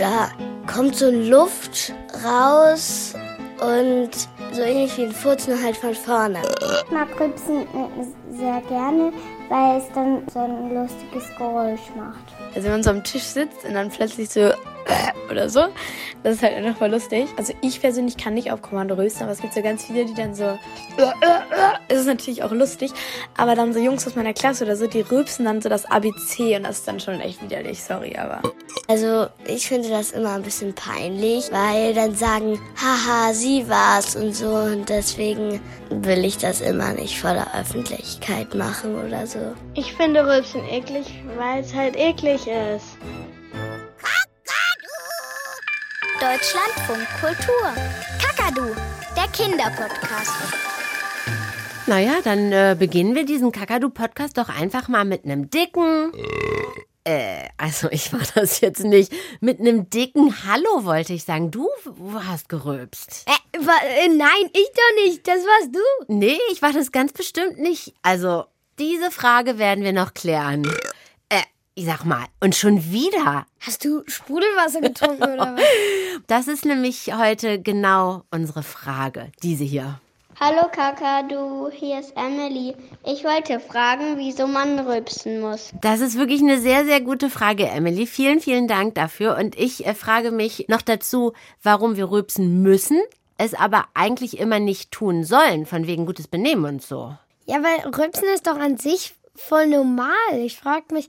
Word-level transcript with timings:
da 0.00 0.30
kommt 0.66 0.96
so 0.96 1.10
Luft 1.10 1.92
raus 2.24 3.14
und 3.60 4.10
so 4.52 4.62
ähnlich 4.62 4.96
wie 4.96 5.04
ein 5.04 5.12
Furz, 5.12 5.46
nur 5.46 5.62
halt 5.62 5.76
von 5.76 5.94
vorne. 5.94 6.40
Ich 6.84 6.90
mag 6.90 7.08
Rübsen 7.20 7.62
äh, 7.62 8.36
sehr 8.36 8.62
gerne, 8.62 9.12
weil 9.50 9.78
es 9.78 9.84
dann 9.94 10.22
so 10.32 10.38
ein 10.38 10.74
lustiges 10.74 11.28
Geräusch 11.36 11.80
macht. 11.96 12.24
Also 12.54 12.64
wenn 12.64 12.72
man 12.72 12.82
so 12.82 12.90
am 12.90 13.04
Tisch 13.04 13.24
sitzt 13.24 13.64
und 13.64 13.74
dann 13.74 13.90
plötzlich 13.90 14.30
so 14.30 14.50
oder 15.30 15.48
so, 15.48 15.66
das 16.22 16.36
ist 16.36 16.42
halt 16.42 16.54
einfach 16.54 16.78
voll 16.78 16.90
lustig. 16.90 17.28
Also 17.36 17.52
ich 17.62 17.80
persönlich 17.80 18.16
kann 18.16 18.34
nicht 18.34 18.52
auf 18.52 18.62
Kommando 18.62 18.94
rösten, 18.94 19.24
aber 19.24 19.32
es 19.32 19.40
gibt 19.40 19.54
so 19.54 19.62
ganz 19.62 19.84
viele, 19.84 20.04
die 20.04 20.14
dann 20.14 20.34
so 20.34 20.58
das 21.88 22.00
ist 22.00 22.06
natürlich 22.06 22.42
auch 22.42 22.52
lustig, 22.52 22.92
aber 23.36 23.54
dann 23.54 23.72
so 23.72 23.80
Jungs 23.80 24.06
aus 24.06 24.14
meiner 24.14 24.32
Klasse 24.32 24.64
oder 24.64 24.76
so, 24.76 24.86
die 24.86 25.00
rülpsen 25.00 25.44
dann 25.44 25.60
so 25.60 25.68
das 25.68 25.84
ABC 25.84 26.56
und 26.56 26.64
das 26.64 26.78
ist 26.78 26.88
dann 26.88 27.00
schon 27.00 27.20
echt 27.20 27.42
widerlich, 27.42 27.82
sorry, 27.82 28.16
aber. 28.16 28.42
Also 28.88 29.26
ich 29.46 29.68
finde 29.68 29.88
das 29.88 30.12
immer 30.12 30.34
ein 30.34 30.42
bisschen 30.42 30.74
peinlich, 30.74 31.50
weil 31.52 31.94
dann 31.94 32.14
sagen, 32.14 32.58
haha, 32.76 33.32
sie 33.32 33.68
war's 33.68 34.16
und 34.16 34.34
so 34.34 34.48
und 34.48 34.88
deswegen 34.88 35.60
will 35.90 36.24
ich 36.24 36.38
das 36.38 36.60
immer 36.60 36.92
nicht 36.92 37.18
vor 37.18 37.32
der 37.32 37.54
Öffentlichkeit 37.58 38.54
machen 38.54 38.96
oder 38.96 39.26
so. 39.26 39.38
Ich 39.74 39.92
finde 39.94 40.26
Rülpsen 40.26 40.64
eklig, 40.68 41.22
weil 41.36 41.62
es 41.62 41.74
halt 41.74 41.96
eklig 41.96 42.46
ist. 42.46 42.96
Deutschlandfunk 46.20 47.08
Kultur. 47.18 47.72
Kakadu, 48.20 48.74
der 49.16 49.26
Kinderpodcast. 49.32 50.34
Naja, 51.86 52.18
dann 52.22 52.52
äh, 52.52 52.76
beginnen 52.78 53.14
wir 53.14 53.24
diesen 53.24 53.52
Kakadu-Podcast 53.52 54.36
doch 54.36 54.50
einfach 54.50 54.88
mal 54.88 55.06
mit 55.06 55.24
einem 55.24 55.48
dicken. 55.48 56.12
Äh, 57.04 57.48
also 57.56 57.88
ich 57.90 58.12
war 58.12 58.20
das 58.34 58.60
jetzt 58.60 58.84
nicht. 58.84 59.10
Mit 59.40 59.60
einem 59.60 59.88
dicken 59.88 60.44
Hallo 60.44 60.84
wollte 60.84 61.14
ich 61.14 61.24
sagen. 61.24 61.50
Du 61.50 61.70
hast 62.26 62.50
gerülpst. 62.50 63.24
Äh, 63.26 63.58
äh, 63.58 64.08
nein, 64.08 64.50
ich 64.52 64.70
doch 64.74 65.04
nicht. 65.04 65.26
Das 65.26 65.38
warst 65.38 65.74
du. 65.74 66.14
Nee, 66.14 66.38
ich 66.52 66.60
war 66.60 66.74
das 66.74 66.92
ganz 66.92 67.14
bestimmt 67.14 67.58
nicht. 67.58 67.94
Also, 68.02 68.44
diese 68.78 69.10
Frage 69.10 69.56
werden 69.56 69.84
wir 69.84 69.94
noch 69.94 70.12
klären. 70.12 70.70
Ich 71.80 71.86
sag 71.86 72.04
mal, 72.04 72.26
und 72.40 72.54
schon 72.54 72.92
wieder. 72.92 73.46
Hast 73.60 73.86
du 73.86 74.02
Sprudelwasser 74.06 74.82
getrunken 74.82 75.22
oder 75.22 75.56
was? 75.56 75.62
Das 76.26 76.46
ist 76.46 76.66
nämlich 76.66 77.10
heute 77.16 77.58
genau 77.58 78.24
unsere 78.30 78.62
Frage, 78.62 79.32
diese 79.42 79.64
hier. 79.64 79.98
Hallo 80.38 80.68
Kakadu, 80.70 81.70
hier 81.70 82.00
ist 82.00 82.12
Emily. 82.18 82.74
Ich 83.06 83.24
wollte 83.24 83.60
fragen, 83.60 84.18
wieso 84.18 84.46
man 84.46 84.78
rülpsen 84.80 85.40
muss. 85.40 85.70
Das 85.80 86.00
ist 86.00 86.18
wirklich 86.18 86.42
eine 86.42 86.60
sehr, 86.60 86.84
sehr 86.84 87.00
gute 87.00 87.30
Frage, 87.30 87.66
Emily. 87.66 88.06
Vielen, 88.06 88.40
vielen 88.40 88.68
Dank 88.68 88.94
dafür. 88.94 89.38
Und 89.38 89.58
ich 89.58 89.86
äh, 89.86 89.94
frage 89.94 90.32
mich 90.32 90.66
noch 90.68 90.82
dazu, 90.82 91.32
warum 91.62 91.96
wir 91.96 92.10
rülpsen 92.10 92.60
müssen, 92.62 93.00
es 93.38 93.54
aber 93.54 93.86
eigentlich 93.94 94.38
immer 94.38 94.58
nicht 94.58 94.90
tun 94.90 95.24
sollen, 95.24 95.64
von 95.64 95.86
wegen 95.86 96.04
gutes 96.04 96.28
Benehmen 96.28 96.66
und 96.66 96.82
so. 96.82 97.16
Ja, 97.46 97.62
weil 97.62 97.90
rülpsen 97.90 98.28
ist 98.34 98.46
doch 98.46 98.58
an 98.58 98.76
sich 98.76 99.14
voll 99.34 99.66
normal. 99.66 100.10
Ich 100.34 100.58
frage 100.58 100.92
mich, 100.92 101.08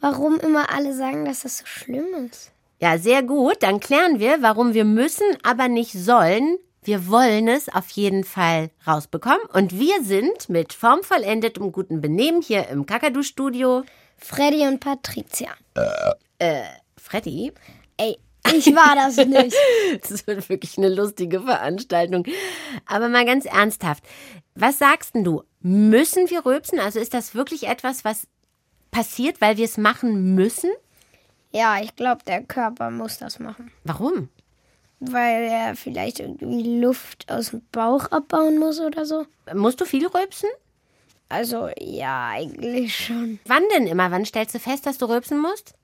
warum 0.00 0.38
immer 0.38 0.70
alle 0.74 0.94
sagen, 0.94 1.24
dass 1.24 1.40
das 1.40 1.58
so 1.58 1.66
schlimm 1.66 2.06
ist. 2.26 2.52
Ja, 2.80 2.98
sehr 2.98 3.22
gut. 3.22 3.56
Dann 3.60 3.78
klären 3.78 4.20
wir, 4.20 4.40
warum 4.40 4.74
wir 4.74 4.84
müssen, 4.84 5.26
aber 5.42 5.68
nicht 5.68 5.92
sollen. 5.92 6.56
Wir 6.82 7.08
wollen 7.08 7.46
es 7.46 7.68
auf 7.68 7.90
jeden 7.90 8.24
Fall 8.24 8.70
rausbekommen. 8.86 9.44
Und 9.52 9.78
wir 9.78 10.02
sind 10.02 10.48
mit 10.48 10.72
formvollendetem 10.72 11.72
guten 11.72 12.00
Benehmen 12.00 12.40
hier 12.40 12.68
im 12.68 12.86
Kakadu-Studio. 12.86 13.82
Freddy 14.16 14.66
und 14.66 14.80
Patricia. 14.80 15.50
Äh, 15.74 15.82
äh 16.38 16.64
Freddy? 16.96 17.52
Ey, 17.98 18.18
ich 18.54 18.74
war 18.74 18.94
das 18.94 19.16
nicht. 19.26 19.56
das 20.08 20.26
wird 20.26 20.48
wirklich 20.48 20.78
eine 20.78 20.88
lustige 20.88 21.42
Veranstaltung. 21.42 22.24
Aber 22.86 23.08
mal 23.08 23.26
ganz 23.26 23.44
ernsthaft. 23.44 24.04
Was 24.54 24.78
sagst 24.78 25.14
denn 25.14 25.24
du? 25.24 25.42
Müssen 25.60 26.30
wir 26.30 26.46
rülpsen? 26.46 26.80
Also 26.80 26.98
ist 26.98 27.12
das 27.12 27.34
wirklich 27.34 27.64
etwas, 27.68 28.04
was 28.06 28.26
passiert, 28.90 29.40
weil 29.40 29.56
wir 29.56 29.64
es 29.64 29.76
machen 29.76 30.34
müssen? 30.34 30.70
Ja, 31.52 31.80
ich 31.80 31.96
glaube, 31.96 32.24
der 32.26 32.42
Körper 32.42 32.90
muss 32.90 33.18
das 33.18 33.38
machen. 33.38 33.70
Warum? 33.84 34.28
Weil 35.00 35.44
er 35.44 35.76
vielleicht 35.76 36.20
irgendwie 36.20 36.80
Luft 36.80 37.30
aus 37.30 37.50
dem 37.50 37.62
Bauch 37.72 38.06
abbauen 38.06 38.58
muss 38.58 38.80
oder 38.80 39.06
so. 39.06 39.26
Musst 39.54 39.80
du 39.80 39.84
viel 39.84 40.06
rülpsen? 40.06 40.50
Also, 41.28 41.68
ja, 41.78 42.28
eigentlich 42.28 42.94
schon. 43.06 43.38
Wann 43.46 43.62
denn 43.74 43.86
immer? 43.86 44.10
Wann 44.10 44.26
stellst 44.26 44.54
du 44.54 44.58
fest, 44.58 44.84
dass 44.86 44.98
du 44.98 45.06
rülpsen 45.06 45.40
musst? 45.40 45.74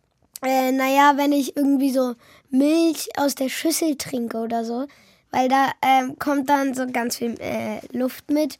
Äh, 0.42 0.72
naja, 0.72 1.14
wenn 1.16 1.32
ich 1.32 1.56
irgendwie 1.56 1.90
so 1.90 2.14
Milch 2.50 3.08
aus 3.16 3.34
der 3.34 3.48
Schüssel 3.48 3.96
trinke 3.96 4.38
oder 4.38 4.64
so. 4.64 4.86
Weil 5.30 5.48
da 5.48 5.70
ähm, 5.82 6.18
kommt 6.18 6.48
dann 6.50 6.74
so 6.74 6.86
ganz 6.86 7.16
viel 7.16 7.34
äh, 7.40 7.80
Luft 7.96 8.30
mit 8.30 8.58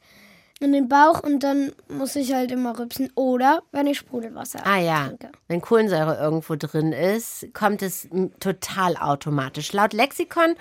in 0.61 0.73
den 0.73 0.89
Bauch 0.89 1.23
und 1.23 1.41
dann 1.41 1.73
muss 1.89 2.17
ich 2.17 2.33
halt 2.33 2.51
immer 2.51 2.79
rübsen. 2.79 3.11
Oder 3.15 3.63
wenn 3.73 3.87
ich 3.87 3.99
Sprudelwasser 3.99 4.61
ah, 4.65 4.79
ja. 4.79 5.09
trinke. 5.09 5.31
Wenn 5.49 5.61
Kohlensäure 5.61 6.17
irgendwo 6.17 6.55
drin 6.57 6.93
ist, 6.93 7.49
kommt 7.53 7.83
es 7.83 8.09
total 8.41 8.97
automatisch. 8.97 9.73
Laut 9.73 9.93
Lexikon 9.93 10.55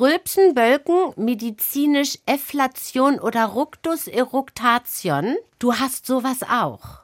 Rülpsen, 0.00 0.54
Bölken, 0.54 1.12
medizinisch 1.16 2.18
Efflation 2.24 3.20
oder 3.20 3.44
Ructus 3.44 4.06
eructation. 4.06 5.36
Du 5.58 5.74
hast 5.74 6.06
sowas 6.06 6.38
auch. 6.42 7.02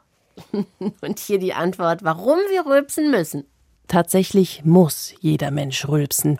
und 1.02 1.18
hier 1.18 1.38
die 1.38 1.52
Antwort, 1.52 2.02
warum 2.02 2.38
wir 2.48 2.64
rülpsen 2.64 3.10
müssen. 3.10 3.44
Tatsächlich 3.88 4.64
muss 4.64 5.14
jeder 5.20 5.50
Mensch 5.50 5.88
rülpsen. 5.88 6.36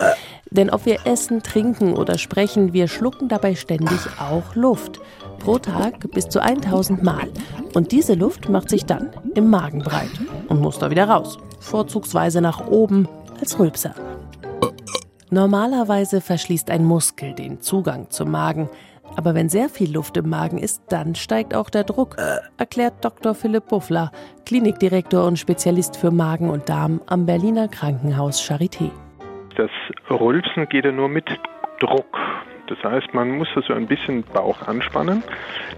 Denn 0.51 0.69
ob 0.69 0.85
wir 0.85 1.07
essen, 1.07 1.43
trinken 1.43 1.95
oder 1.95 2.19
sprechen, 2.19 2.75
wir 2.75 2.89
schlucken 2.89 3.29
dabei 3.29 3.55
ständig 3.55 3.99
auch 4.21 4.55
Luft. 4.55 5.01
Pro 5.39 5.59
Tag 5.59 6.11
bis 6.13 6.29
zu 6.29 6.43
1000 6.43 7.03
Mal. 7.03 7.29
Und 7.75 7.93
diese 7.93 8.15
Luft 8.15 8.49
macht 8.49 8.69
sich 8.69 8.85
dann 8.85 9.11
im 9.35 9.51
Magen 9.51 9.81
breit 9.81 10.11
und 10.49 10.61
muss 10.61 10.79
da 10.79 10.91
wieder 10.91 11.09
raus. 11.09 11.39
Vorzugsweise 11.61 12.41
nach 12.41 12.67
oben 12.67 13.09
als 13.41 13.59
Rülpser. 13.59 13.95
Normalerweise 15.31 16.21
verschließt 16.21 16.71
ein 16.71 16.85
Muskel 16.85 17.35
den 17.35 17.61
Zugang 17.61 18.11
zum 18.11 18.31
Magen. 18.31 18.71
Aber 19.17 19.35
wenn 19.35 19.49
sehr 19.49 19.69
viel 19.69 19.93
Luft 19.93 20.17
im 20.17 20.29
Magen 20.29 20.59
ist, 20.59 20.83
dann 20.91 21.15
steigt 21.15 21.55
auch 21.55 21.71
der 21.71 21.85
Druck, 21.85 22.17
erklärt 22.57 23.05
Dr. 23.05 23.35
Philipp 23.35 23.69
Buffler, 23.69 24.11
Klinikdirektor 24.47 25.27
und 25.27 25.39
Spezialist 25.39 25.97
für 25.97 26.11
Magen 26.11 26.51
und 26.51 26.69
Darm 26.69 27.01
am 27.07 27.27
Berliner 27.27 27.69
Krankenhaus 27.69 28.41
Charité. 28.41 28.91
Das 29.57 29.71
Rülpsen 30.09 30.69
geht 30.69 30.85
ja 30.85 30.93
nur 30.93 31.09
mit 31.09 31.27
Druck. 31.81 32.17
Das 32.69 32.79
heißt, 32.85 33.15
man 33.15 33.31
muss 33.31 33.49
also 33.55 33.73
ein 33.73 33.87
bisschen 33.87 34.23
Bauch 34.23 34.61
anspannen, 34.63 35.23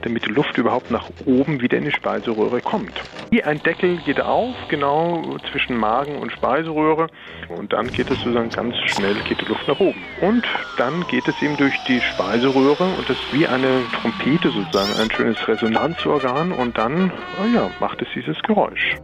damit 0.03 0.27
die 0.27 0.31
Luft 0.31 0.59
überhaupt 0.59 0.91
nach 0.91 1.09
oben 1.25 1.61
wieder 1.61 1.79
in 1.79 1.85
die 1.85 1.93
Speiseröhre 1.93 2.61
kommt. 2.61 2.93
Hier 3.31 3.47
ein 3.47 3.63
Deckel 3.63 3.99
geht 3.99 4.21
auf, 4.21 4.55
genau 4.69 5.37
zwischen 5.51 5.77
Magen 5.77 6.17
und 6.17 6.33
Speiseröhre. 6.33 7.07
Und 7.49 7.73
dann 7.73 7.93
geht 7.93 8.11
es 8.11 8.19
sozusagen 8.19 8.51
ganz 8.51 8.75
schnell, 8.87 9.15
geht 9.29 9.41
die 9.41 9.45
Luft 9.45 9.67
nach 9.69 9.79
oben. 9.79 10.03
Und 10.21 10.45
dann 10.79 11.07
geht 11.09 11.29
es 11.29 11.41
eben 11.43 11.57
durch 11.57 11.75
die 11.87 12.01
Speiseröhre 12.01 12.85
und 12.85 13.09
das 13.09 13.17
ist 13.17 13.33
wie 13.33 13.47
eine 13.47 13.83
Trompete 14.01 14.51
sozusagen, 14.51 14.91
ein 15.01 15.11
schönes 15.11 15.49
Resonanzorgan. 15.49 16.53
Und 16.53 16.77
dann, 16.77 17.13
oh 17.41 17.47
ja, 17.55 17.71
macht 17.79 18.03
es 18.03 18.09
dieses 18.15 18.41
Geräusch. 18.43 18.97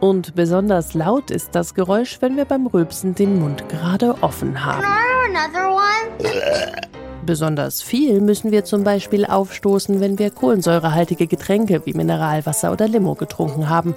Und 0.00 0.34
besonders 0.34 0.94
laut 0.94 1.30
ist 1.30 1.54
das 1.54 1.74
Geräusch, 1.74 2.18
wenn 2.20 2.36
wir 2.36 2.44
beim 2.44 2.66
Rülpsen 2.66 3.14
den 3.14 3.40
Mund 3.40 3.68
gerade 3.68 4.14
offen 4.20 4.64
haben. 4.64 4.84
Another 4.84 5.70
one? 5.70 6.88
Besonders 7.28 7.82
viel 7.82 8.22
müssen 8.22 8.52
wir 8.52 8.64
zum 8.64 8.84
Beispiel 8.84 9.26
aufstoßen, 9.26 10.00
wenn 10.00 10.18
wir 10.18 10.30
kohlensäurehaltige 10.30 11.26
Getränke 11.26 11.82
wie 11.84 11.92
Mineralwasser 11.92 12.72
oder 12.72 12.88
Limo 12.88 13.16
getrunken 13.16 13.68
haben. 13.68 13.94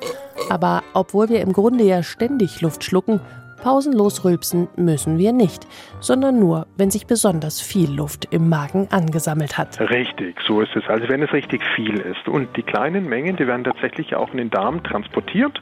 Aber 0.50 0.84
obwohl 0.94 1.30
wir 1.30 1.40
im 1.40 1.54
Grunde 1.54 1.86
ja 1.86 2.04
ständig 2.04 2.60
Luft 2.60 2.84
schlucken, 2.84 3.22
pausenlos 3.62 4.26
rülpsen 4.26 4.68
müssen 4.76 5.18
wir 5.18 5.32
nicht, 5.32 5.66
sondern 6.00 6.40
nur, 6.40 6.68
wenn 6.78 6.92
sich 6.92 7.08
besonders 7.08 7.62
viel 7.62 7.90
Luft 7.92 8.28
im 8.32 8.50
Magen 8.50 8.88
angesammelt 8.92 9.58
hat. 9.58 9.80
Richtig, 9.80 10.40
so 10.46 10.62
ist 10.62 10.76
es. 10.76 10.84
Also 10.88 11.08
wenn 11.08 11.24
es 11.24 11.32
richtig 11.32 11.62
viel 11.76 12.00
ist. 12.00 12.28
Und 12.28 12.56
die 12.58 12.64
kleinen 12.64 13.08
Mengen, 13.08 13.38
die 13.38 13.48
werden 13.48 13.64
tatsächlich 13.64 14.16
auch 14.16 14.32
in 14.32 14.38
den 14.38 14.50
Darm 14.50 14.84
transportiert 14.84 15.62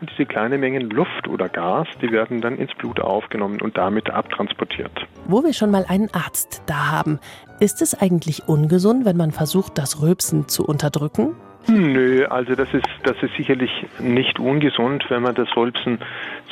und 0.00 0.10
diese 0.10 0.24
kleinen 0.24 0.60
Mengen 0.60 0.88
Luft 0.88 1.28
oder 1.28 1.48
Gas, 1.48 1.86
die 2.00 2.10
werden 2.10 2.40
dann 2.40 2.56
ins 2.56 2.74
Blut 2.74 3.00
aufgenommen 3.00 3.60
und 3.60 3.76
damit 3.76 4.08
abtransportiert. 4.08 5.06
Wo 5.26 5.44
wir 5.44 5.52
schon 5.52 5.70
mal 5.70 5.84
einen 5.86 6.08
Arzt 6.14 6.62
da 6.66 6.90
haben, 6.90 7.18
ist 7.60 7.82
es 7.82 8.00
eigentlich 8.00 8.48
ungesund, 8.48 9.04
wenn 9.04 9.18
man 9.18 9.32
versucht, 9.32 9.76
das 9.76 10.00
Rülpsen 10.00 10.48
zu 10.48 10.64
unterdrücken? 10.64 11.34
Nö, 11.68 12.26
also 12.26 12.54
das 12.54 12.72
ist, 12.72 12.86
das 13.04 13.16
ist 13.22 13.34
sicherlich 13.36 13.70
nicht 14.00 14.38
ungesund, 14.38 15.04
wenn 15.08 15.22
man 15.22 15.34
das 15.34 15.48
Rülpsen 15.56 16.00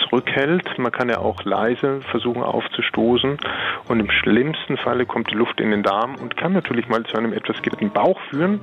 zurückhält. 0.03 0.79
Man 0.79 0.93
kann 0.93 1.09
ja 1.09 1.19
auch 1.19 1.43
leise 1.45 2.01
versuchen 2.11 2.43
aufzustoßen 2.43 3.39
und 3.89 4.01
im 4.01 4.11
schlimmsten 4.11 4.77
Falle 4.77 5.07
kommt 5.07 5.31
die 5.31 5.35
Luft 5.35 5.61
in 5.61 5.71
den 5.71 5.83
Darm 5.83 6.15
und 6.17 6.37
kann 6.37 6.53
natürlich 6.53 6.89
mal 6.89 7.05
zu 7.05 7.17
einem 7.17 7.33
etwas 7.33 7.61
gitten 7.63 7.91
Bauch 7.91 8.21
führen 8.31 8.61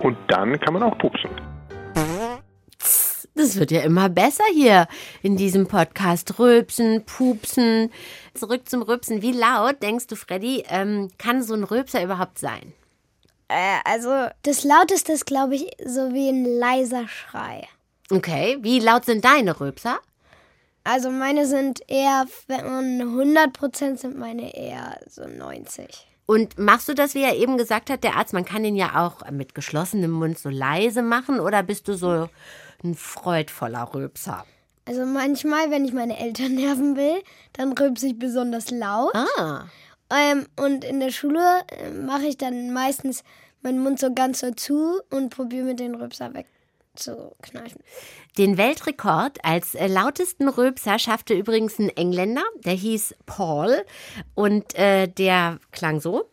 und 0.00 0.16
dann 0.28 0.58
kann 0.58 0.74
man 0.74 0.82
auch 0.82 0.96
pupsen. 0.98 1.30
Das 3.38 3.60
wird 3.60 3.70
ja 3.70 3.82
immer 3.82 4.08
besser 4.08 4.42
hier 4.52 4.88
in 5.22 5.36
diesem 5.36 5.68
Podcast. 5.68 6.40
Rülpsen, 6.40 7.04
pupsen. 7.04 7.92
Zurück 8.34 8.68
zum 8.68 8.82
Rülpsen. 8.82 9.22
Wie 9.22 9.30
laut, 9.30 9.80
denkst 9.80 10.08
du, 10.08 10.16
Freddy, 10.16 10.64
ähm, 10.68 11.08
kann 11.18 11.42
so 11.42 11.54
ein 11.54 11.62
Rülpser 11.62 12.02
überhaupt 12.02 12.38
sein? 12.38 12.72
Äh, 13.48 13.78
also 13.84 14.28
das 14.42 14.64
Lauteste 14.64 15.12
ist, 15.12 15.26
glaube 15.26 15.56
ich, 15.56 15.70
so 15.84 16.12
wie 16.12 16.28
ein 16.28 16.44
leiser 16.44 17.08
Schrei. 17.08 17.66
Okay, 18.10 18.58
wie 18.60 18.78
laut 18.78 19.04
sind 19.04 19.24
deine 19.24 19.58
Rülpser? 19.58 19.98
Also 20.84 21.10
meine 21.10 21.46
sind 21.46 21.80
eher, 21.88 22.26
wenn 22.46 22.64
man 22.64 23.02
100% 23.02 23.98
sind 23.98 24.18
meine 24.18 24.54
eher 24.56 24.98
so 25.06 25.26
90. 25.26 26.06
Und 26.24 26.58
machst 26.58 26.88
du 26.88 26.94
das, 26.94 27.14
wie 27.14 27.22
er 27.22 27.36
eben 27.36 27.56
gesagt 27.58 27.90
hat, 27.90 28.04
der 28.04 28.16
Arzt, 28.16 28.32
man 28.32 28.44
kann 28.44 28.64
ihn 28.64 28.76
ja 28.76 29.06
auch 29.06 29.30
mit 29.30 29.54
geschlossenem 29.54 30.10
Mund 30.10 30.38
so 30.38 30.50
leise 30.50 31.02
machen 31.02 31.40
oder 31.40 31.62
bist 31.62 31.88
du 31.88 31.94
so 31.94 32.28
ein 32.84 32.94
freudvoller 32.94 33.94
Rülpser? 33.94 34.44
Also 34.84 35.04
manchmal, 35.04 35.70
wenn 35.70 35.84
ich 35.84 35.92
meine 35.92 36.18
Eltern 36.18 36.54
nerven 36.56 36.96
will, 36.96 37.22
dann 37.54 37.72
rülpse 37.72 38.08
ich 38.08 38.18
besonders 38.18 38.70
laut. 38.70 39.14
Ah. 39.14 39.64
Ähm, 40.10 40.46
und 40.56 40.84
in 40.84 41.00
der 41.00 41.10
Schule 41.10 41.62
äh, 41.68 41.90
mache 41.90 42.26
ich 42.26 42.38
dann 42.38 42.72
meistens 42.72 43.22
meinen 43.62 43.82
Mund 43.82 43.98
so 43.98 44.12
ganz 44.14 44.40
so 44.40 44.50
zu 44.52 45.00
und 45.10 45.30
probiere 45.30 45.64
mit 45.64 45.80
den 45.80 45.94
Rülpser 45.94 46.32
wegzukneifen. 46.32 47.82
Den 48.38 48.56
Weltrekord 48.56 49.44
als 49.44 49.74
äh, 49.74 49.86
lautesten 49.86 50.48
Rülpser 50.48 50.98
schaffte 50.98 51.34
übrigens 51.34 51.78
ein 51.78 51.90
Engländer, 51.90 52.44
der 52.64 52.74
hieß 52.74 53.16
Paul 53.26 53.84
und 54.34 54.74
äh, 54.76 55.08
der 55.08 55.58
klang 55.72 56.00
so. 56.00 56.28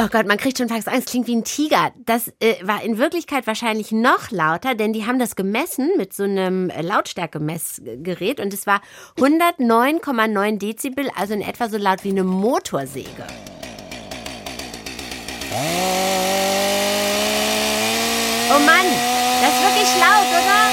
Oh 0.00 0.06
Gott, 0.06 0.28
man 0.28 0.36
kriegt 0.36 0.58
schon 0.58 0.68
fast 0.68 0.86
Angst, 0.86 1.08
klingt 1.08 1.26
wie 1.26 1.34
ein 1.34 1.42
Tiger. 1.42 1.90
Das 1.96 2.28
äh, 2.38 2.54
war 2.62 2.84
in 2.84 2.98
Wirklichkeit 2.98 3.48
wahrscheinlich 3.48 3.90
noch 3.90 4.30
lauter, 4.30 4.76
denn 4.76 4.92
die 4.92 5.06
haben 5.06 5.18
das 5.18 5.34
gemessen 5.34 5.90
mit 5.96 6.12
so 6.12 6.22
einem 6.22 6.70
Lautstärkemessgerät 6.80 8.38
und 8.38 8.54
es 8.54 8.64
war 8.64 8.80
109,9 9.16 10.58
Dezibel, 10.58 11.10
also 11.16 11.34
in 11.34 11.40
etwa 11.40 11.68
so 11.68 11.78
laut 11.78 12.04
wie 12.04 12.10
eine 12.10 12.22
Motorsäge. 12.22 13.26
Oh 18.50 18.60
Mann, 18.60 18.86
das 19.42 19.52
ist 19.52 19.62
wirklich 19.64 19.94
laut, 19.98 20.28
oder? 20.30 20.70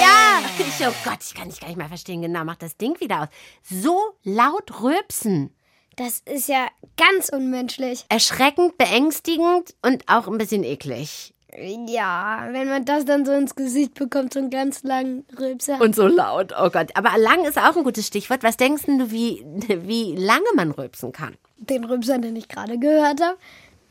Ja! 0.00 0.88
Oh 0.88 0.94
Gott, 1.04 1.18
ich 1.20 1.34
kann 1.34 1.50
dich 1.50 1.60
gar 1.60 1.68
nicht 1.68 1.76
mehr 1.76 1.88
verstehen. 1.88 2.22
Genau, 2.22 2.44
mach 2.44 2.56
das 2.56 2.78
Ding 2.78 2.98
wieder 2.98 3.24
aus. 3.24 3.28
So 3.62 4.16
laut 4.22 4.80
rülpsen. 4.80 5.54
Das 5.96 6.22
ist 6.24 6.48
ja 6.48 6.68
ganz 6.96 7.28
unmenschlich. 7.28 8.04
Erschreckend, 8.08 8.78
beängstigend 8.78 9.74
und 9.82 10.02
auch 10.08 10.28
ein 10.28 10.38
bisschen 10.38 10.64
eklig. 10.64 11.34
Ja, 11.56 12.48
wenn 12.50 12.68
man 12.68 12.84
das 12.84 13.04
dann 13.04 13.24
so 13.24 13.32
ins 13.32 13.54
Gesicht 13.54 13.94
bekommt, 13.94 14.32
so 14.32 14.40
einen 14.40 14.50
ganz 14.50 14.82
langen 14.82 15.24
Rülpser. 15.38 15.80
Und 15.80 15.94
so 15.94 16.08
laut, 16.08 16.52
oh 16.58 16.68
Gott. 16.70 16.90
Aber 16.94 17.16
lang 17.16 17.44
ist 17.44 17.58
auch 17.58 17.76
ein 17.76 17.84
gutes 17.84 18.08
Stichwort. 18.08 18.42
Was 18.42 18.56
denkst 18.56 18.84
du, 18.86 19.10
wie, 19.12 19.44
wie 19.68 20.16
lange 20.16 20.46
man 20.56 20.72
rülpsen 20.72 21.12
kann? 21.12 21.36
Den 21.58 21.84
Rülpser, 21.84 22.18
den 22.18 22.34
ich 22.34 22.48
gerade 22.48 22.78
gehört 22.78 23.20
habe, 23.20 23.38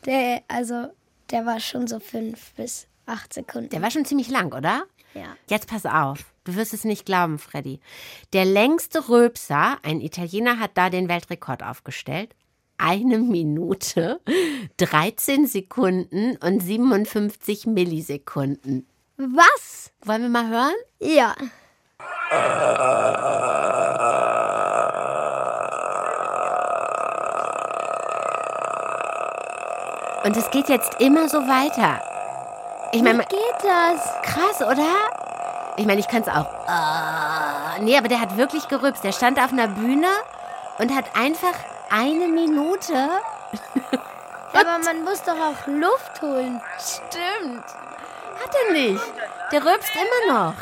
der, 0.04 0.42
also, 0.48 0.88
der 1.30 1.46
war 1.46 1.58
schon 1.58 1.86
so 1.86 2.00
fünf 2.00 2.52
bis 2.54 2.86
acht 3.06 3.32
Sekunden. 3.32 3.70
Der 3.70 3.80
war 3.80 3.90
schon 3.90 4.04
ziemlich 4.04 4.28
lang, 4.28 4.52
oder? 4.52 4.82
Ja. 5.14 5.36
Jetzt 5.48 5.68
pass 5.68 5.86
auf. 5.86 6.33
Du 6.44 6.54
wirst 6.56 6.74
es 6.74 6.84
nicht 6.84 7.06
glauben, 7.06 7.38
Freddy. 7.38 7.80
Der 8.34 8.44
längste 8.44 9.08
Rülpser, 9.08 9.78
ein 9.82 10.00
Italiener, 10.00 10.58
hat 10.60 10.72
da 10.74 10.90
den 10.90 11.08
Weltrekord 11.08 11.62
aufgestellt. 11.62 12.34
Eine 12.76 13.18
Minute, 13.18 14.20
13 14.76 15.46
Sekunden 15.46 16.36
und 16.36 16.60
57 16.60 17.66
Millisekunden. 17.66 18.86
Was? 19.16 19.92
Wollen 20.04 20.22
wir 20.22 20.28
mal 20.28 20.48
hören? 20.48 20.74
Ja. 21.00 21.34
Und 30.24 30.36
es 30.36 30.50
geht 30.50 30.68
jetzt 30.68 31.00
immer 31.00 31.28
so 31.28 31.38
weiter. 31.38 32.00
Ich 32.92 33.02
meine, 33.02 33.18
Wie 33.18 33.26
geht 33.28 33.62
das? 33.62 34.22
krass, 34.22 34.62
oder? 34.62 35.13
Ich 35.76 35.86
meine, 35.86 36.00
ich 36.00 36.08
kann 36.08 36.22
es 36.22 36.28
auch. 36.28 36.46
Ah, 36.68 37.78
nee, 37.80 37.96
aber 37.96 38.08
der 38.08 38.20
hat 38.20 38.36
wirklich 38.36 38.68
gerülpst. 38.68 39.02
Der 39.02 39.12
stand 39.12 39.38
auf 39.40 39.52
einer 39.52 39.68
Bühne 39.68 40.08
und 40.78 40.94
hat 40.94 41.16
einfach 41.16 41.54
eine 41.90 42.28
Minute. 42.28 43.10
Aber 44.52 44.78
man 44.84 45.02
muss 45.04 45.22
doch 45.22 45.34
auch 45.34 45.66
Luft 45.66 46.22
holen. 46.22 46.60
Stimmt. 46.78 47.64
Hat 47.64 48.50
er 48.66 48.72
nicht. 48.72 49.02
Der 49.50 49.64
rülpst 49.64 49.90
immer 49.94 50.34
noch. 50.34 50.54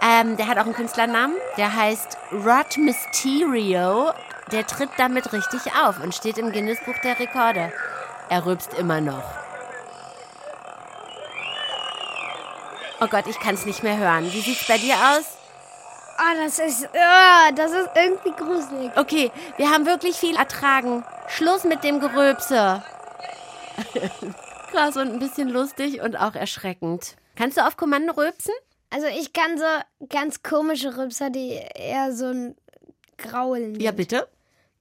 Ähm, 0.00 0.36
der 0.36 0.46
hat 0.46 0.58
auch 0.58 0.64
einen 0.64 0.74
Künstlernamen. 0.74 1.34
Der 1.56 1.74
heißt 1.74 2.16
Rod 2.32 2.76
Mysterio. 2.76 4.12
Der 4.52 4.66
tritt 4.66 4.90
damit 4.96 5.32
richtig 5.32 5.72
auf 5.82 5.98
und 6.00 6.14
steht 6.14 6.38
im 6.38 6.52
Guinness-Buch 6.52 6.98
der 7.02 7.18
Rekorde. 7.18 7.72
Er 8.28 8.46
rülpst 8.46 8.74
immer 8.74 9.00
noch. 9.00 9.43
Oh 13.04 13.08
Gott, 13.10 13.26
ich 13.28 13.38
kann 13.38 13.54
es 13.54 13.66
nicht 13.66 13.82
mehr 13.82 13.98
hören. 13.98 14.32
Wie 14.32 14.40
sieht's 14.40 14.66
bei 14.66 14.78
dir 14.78 14.94
aus? 14.94 15.24
Ah, 16.16 16.34
das 16.42 16.58
ist, 16.58 16.88
ah, 16.96 17.50
das 17.52 17.72
ist 17.72 17.90
irgendwie 17.94 18.30
gruselig. 18.32 18.90
Okay, 18.96 19.30
wir 19.58 19.68
haben 19.70 19.84
wirklich 19.84 20.16
viel 20.16 20.36
ertragen. 20.36 21.04
Schluss 21.28 21.64
mit 21.64 21.84
dem 21.84 22.00
Gerülpse. 22.00 22.82
Krass 24.70 24.96
und 24.96 25.12
ein 25.12 25.18
bisschen 25.18 25.48
lustig 25.50 26.00
und 26.00 26.16
auch 26.16 26.34
erschreckend. 26.34 27.16
Kannst 27.36 27.56
du 27.58 27.66
auf 27.66 27.76
Kommando 27.76 28.12
rülpsen? 28.14 28.54
Also 28.90 29.06
ich 29.08 29.32
kann 29.32 29.58
so 29.58 29.64
ganz 30.08 30.42
komische 30.42 30.96
Rülpser, 30.96 31.30
die 31.30 31.60
eher 31.74 32.12
so 32.14 32.26
ein 32.26 32.56
Graulen. 33.18 33.78
Ja, 33.80 33.90
bitte. 33.90 34.28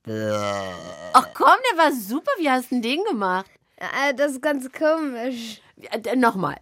Ach 0.08 1.28
komm, 1.34 1.56
der 1.72 1.78
war 1.84 1.92
super. 1.92 2.32
Wie 2.38 2.50
hast 2.50 2.66
du 2.72 2.76
denn 2.76 2.82
den 2.84 3.04
gemacht? 3.06 3.50
Äh, 3.78 4.14
Das 4.14 4.34
ist 4.34 4.42
ganz 4.42 4.72
komisch. 4.72 5.62
Ja, 5.78 5.98
d- 5.98 6.16
Nochmal. 6.16 6.58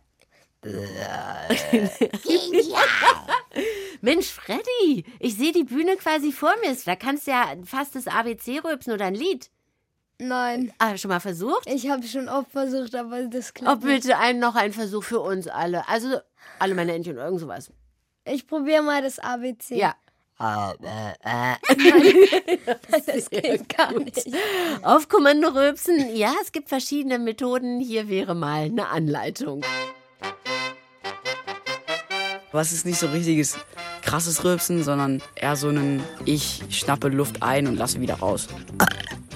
Mensch, 4.01 4.27
Freddy, 4.27 5.05
ich 5.19 5.35
sehe 5.35 5.51
die 5.51 5.63
Bühne 5.63 5.95
quasi 5.97 6.31
vor 6.31 6.53
mir. 6.61 6.75
Da 6.85 6.95
kannst 6.95 7.27
du 7.27 7.31
ja 7.31 7.53
fast 7.65 7.95
das 7.95 8.07
ABC 8.07 8.59
rülpsen 8.63 8.93
oder 8.93 9.05
ein 9.05 9.15
Lied. 9.15 9.49
Nein, 10.19 10.71
Ah, 10.77 10.97
schon 10.97 11.09
mal 11.09 11.19
versucht? 11.19 11.67
ich 11.67 11.89
habe 11.89 12.05
schon 12.05 12.29
oft 12.29 12.51
versucht, 12.51 12.93
aber 12.93 13.23
das 13.23 13.55
klappt 13.55 13.83
Oh, 13.83 13.85
bitte 13.87 14.19
ein, 14.19 14.37
noch 14.37 14.53
ein 14.55 14.71
Versuch 14.71 15.03
für 15.03 15.19
uns 15.19 15.47
alle. 15.47 15.87
Also, 15.89 16.19
alle 16.59 16.75
meine 16.75 16.93
Entchen 16.93 17.17
und 17.17 17.23
irgend 17.23 17.39
sowas. 17.39 17.71
Ich 18.25 18.45
probiere 18.45 18.83
mal 18.83 19.01
das 19.01 19.17
ABC. 19.17 19.77
Ja. 19.77 19.95
das 23.05 23.29
geht 23.29 23.69
gar 23.77 23.91
nicht. 23.93 24.27
Auf 24.81 25.07
Kommando 25.07 25.49
rülpsen. 25.49 26.15
Ja, 26.15 26.33
es 26.41 26.51
gibt 26.51 26.69
verschiedene 26.69 27.19
Methoden. 27.19 27.79
Hier 27.79 28.09
wäre 28.09 28.33
mal 28.33 28.63
eine 28.65 28.87
Anleitung. 28.89 29.63
Was 32.51 32.73
ist 32.73 32.85
nicht 32.85 32.99
so 32.99 33.07
richtiges 33.07 33.57
krasses 34.01 34.43
Rülpsen, 34.43 34.83
sondern 34.83 35.21
eher 35.35 35.55
so 35.55 35.69
ein 35.69 36.03
Ich 36.25 36.63
schnappe 36.69 37.07
Luft 37.07 37.41
ein 37.41 37.65
und 37.67 37.77
lasse 37.77 38.01
wieder 38.01 38.15
raus. 38.15 38.47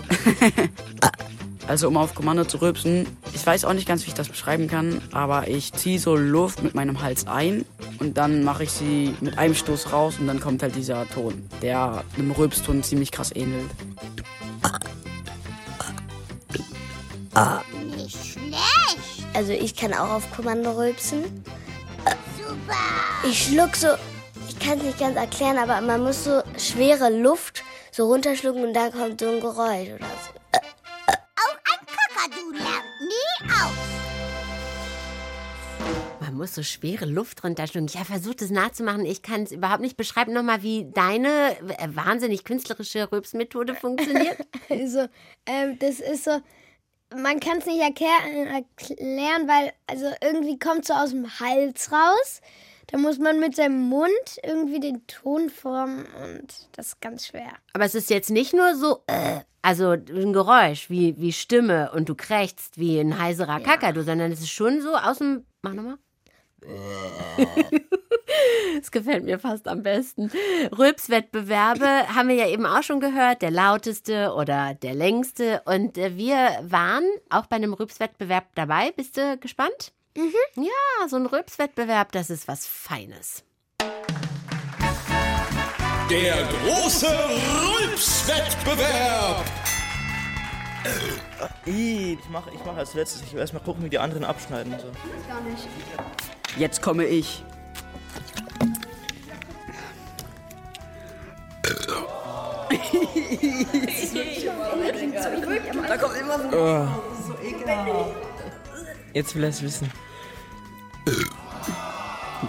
also 1.67 1.87
um 1.87 1.95
auf 1.95 2.13
Kommando 2.13 2.43
zu 2.43 2.61
rülpsen, 2.61 3.07
ich 3.33 3.45
weiß 3.45 3.63
auch 3.63 3.73
nicht 3.73 3.87
ganz, 3.87 4.03
wie 4.03 4.09
ich 4.09 4.15
das 4.15 4.27
beschreiben 4.27 4.67
kann, 4.67 5.01
aber 5.13 5.47
ich 5.47 5.71
ziehe 5.71 5.97
so 5.97 6.15
Luft 6.15 6.61
mit 6.61 6.75
meinem 6.75 7.01
Hals 7.01 7.25
ein 7.25 7.63
und 7.99 8.17
dann 8.17 8.43
mache 8.43 8.63
ich 8.63 8.71
sie 8.71 9.15
mit 9.21 9.37
einem 9.37 9.55
Stoß 9.55 9.93
raus 9.93 10.15
und 10.19 10.27
dann 10.27 10.41
kommt 10.41 10.61
halt 10.61 10.75
dieser 10.75 11.07
Ton, 11.07 11.49
der 11.61 12.03
einem 12.17 12.31
Rülpston 12.31 12.83
ziemlich 12.83 13.11
krass 13.11 13.33
ähnelt. 13.33 13.69
Also 19.33 19.51
ich 19.51 19.75
kann 19.75 19.93
auch 19.93 20.09
auf 20.09 20.35
Kommando 20.35 20.71
rülpsen. 20.71 21.23
Super! 22.55 23.27
Ich 23.27 23.47
schluck 23.47 23.75
so, 23.75 23.87
ich 24.47 24.59
kann 24.59 24.77
es 24.77 24.85
nicht 24.85 24.99
ganz 24.99 25.17
erklären, 25.17 25.57
aber 25.57 25.81
man 25.81 26.03
muss 26.03 26.23
so 26.23 26.41
schwere 26.57 27.09
Luft 27.09 27.63
so 27.91 28.05
runterschlucken 28.05 28.63
und 28.63 28.73
dann 28.73 28.91
kommt 28.91 29.19
so 29.19 29.29
ein 29.29 29.39
Geräusch 29.39 29.89
oder 29.89 30.05
so. 30.05 30.31
Kakadu 32.15 32.51
lernt 32.51 33.01
nie 33.01 33.51
aus. 33.51 33.75
Man 36.19 36.35
muss 36.35 36.55
so 36.55 36.63
schwere 36.63 37.05
Luft 37.05 37.43
runterschlucken. 37.43 37.87
Ich 37.87 37.95
habe 37.95 38.05
versucht, 38.05 38.41
das 38.41 38.49
nachzumachen. 38.49 39.05
Ich 39.05 39.21
kann 39.21 39.43
es 39.43 39.51
überhaupt 39.51 39.81
nicht 39.81 39.97
beschreiben. 39.97 40.33
Nochmal, 40.33 40.63
wie 40.63 40.91
deine 40.91 41.57
äh, 41.59 41.87
wahnsinnig 41.89 42.43
künstlerische 42.43 43.11
Rülpsmethode 43.11 43.75
funktioniert. 43.75 44.37
Also, 44.67 45.05
ähm, 45.45 45.77
das 45.77 45.99
ist 45.99 46.23
so, 46.23 46.41
man 47.13 47.39
kann 47.39 47.59
es 47.59 47.65
nicht 47.65 47.81
erklär, 47.81 48.09
erklären, 48.47 49.47
weil, 49.47 49.73
also 49.87 50.05
irgendwie 50.21 50.59
kommt 50.59 50.85
so 50.85 50.93
aus 50.93 51.11
dem 51.11 51.39
Hals 51.39 51.91
raus. 51.91 52.41
Da 52.87 52.97
muss 52.99 53.17
man 53.17 53.39
mit 53.39 53.55
seinem 53.55 53.81
Mund 53.81 54.11
irgendwie 54.43 54.79
den 54.79 55.05
Ton 55.07 55.49
formen 55.49 56.05
und 56.23 56.53
das 56.73 56.87
ist 56.87 57.01
ganz 57.01 57.27
schwer. 57.27 57.51
Aber 57.73 57.85
es 57.85 57.95
ist 57.95 58.09
jetzt 58.11 58.29
nicht 58.29 58.53
nur 58.53 58.75
so, 58.75 59.03
äh, 59.07 59.39
also 59.63 59.91
ein 59.91 60.33
Geräusch 60.33 60.89
wie, 60.89 61.19
wie 61.19 61.33
Stimme 61.33 61.91
und 61.93 62.09
du 62.09 62.15
krächzt 62.15 62.77
wie 62.77 62.99
ein 62.99 63.17
heiserer 63.17 63.59
ja. 63.59 63.65
Kakadu, 63.65 64.03
sondern 64.03 64.31
es 64.31 64.39
ist 64.39 64.51
schon 64.51 64.81
so 64.81 64.95
aus 64.95 65.17
dem. 65.17 65.45
Mach 65.63 65.73
nochmal. 65.73 65.97
Das 68.75 68.91
gefällt 68.91 69.23
mir 69.23 69.39
fast 69.39 69.67
am 69.67 69.83
besten. 69.83 70.29
Rülpswettbewerbe 70.77 71.85
haben 72.15 72.27
wir 72.27 72.35
ja 72.35 72.47
eben 72.47 72.65
auch 72.65 72.83
schon 72.83 72.99
gehört, 72.99 73.41
der 73.41 73.51
lauteste 73.51 74.33
oder 74.33 74.73
der 74.73 74.93
längste. 74.93 75.61
Und 75.65 75.97
äh, 75.97 76.17
wir 76.17 76.35
waren 76.61 77.05
auch 77.29 77.45
bei 77.45 77.55
einem 77.55 77.73
Rülpswettbewerb 77.73 78.47
dabei. 78.55 78.91
Bist 78.91 79.17
du 79.17 79.37
gespannt? 79.37 79.93
Mhm. 80.17 80.33
Ja, 80.63 81.07
so 81.07 81.15
ein 81.15 81.25
Rülpswettbewerb, 81.25 82.11
das 82.11 82.29
ist 82.29 82.47
was 82.47 82.67
Feines. 82.67 83.43
Der 86.09 86.35
große 86.43 87.07
Rülpswettbewerb! 87.79 89.43
Ich 91.65 92.29
mache 92.29 92.51
ich 92.53 92.59
mach 92.63 92.77
als 92.77 92.93
letztes. 92.93 93.23
Ich 93.23 93.33
will 93.33 93.39
erstmal 93.39 93.63
gucken, 93.63 93.83
wie 93.83 93.89
die 93.89 93.97
anderen 93.97 94.23
abschneiden. 94.23 94.73
So. 94.79 94.85
Gar 95.27 95.41
nicht. 95.41 95.67
Jetzt 96.57 96.81
komme 96.81 97.05
ich. 97.05 97.43
Da 105.87 105.97
kommt 105.97 106.15
immer 106.17 106.39
so. 106.39 106.47
Oh. 106.57 106.87
So 107.27 107.33
ekelhaft. 107.43 108.15
Jetzt 109.13 109.35
will 109.35 109.43
er 109.43 109.49
es 109.49 109.61
wissen. 109.61 109.91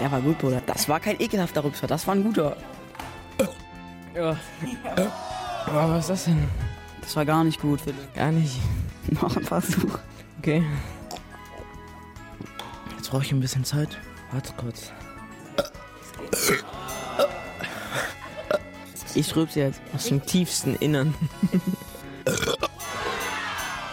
Der 0.01 0.11
war 0.11 0.21
gut, 0.21 0.39
Bruder. 0.39 0.63
Das 0.67 0.89
war 0.89 1.01
kein 1.01 1.21
ekelhafter 1.21 1.63
Rübser, 1.65 1.87
das 1.87 2.07
war 2.07 2.15
ein 2.15 2.25
guter. 2.25 2.57
Ja. 4.15 4.37
Oh, 4.97 5.73
was 5.73 6.01
ist 6.01 6.11
das 6.11 6.25
denn? 6.25 6.49
Das 7.03 7.15
war 7.17 7.25
gar 7.25 7.45
nicht 7.45 7.61
gut, 7.61 7.81
Philipp. 7.81 8.15
Gar 8.15 8.33
nicht. 8.33 8.59
Noch 9.11 9.37
ein 9.37 9.45
Versuch. 9.45 9.99
Okay. 10.39 10.65
Jetzt 12.97 13.11
brauche 13.11 13.23
ich 13.23 13.33
ein 13.33 13.41
bisschen 13.41 13.65
Zeit. 13.65 13.99
Warte 14.33 14.53
kurz. 14.57 14.91
Ich 19.15 19.35
rülpse 19.35 19.61
jetzt 19.61 19.81
aus 19.95 20.05
dem 20.05 20.25
tiefsten 20.25 20.75
Innern. 20.77 21.15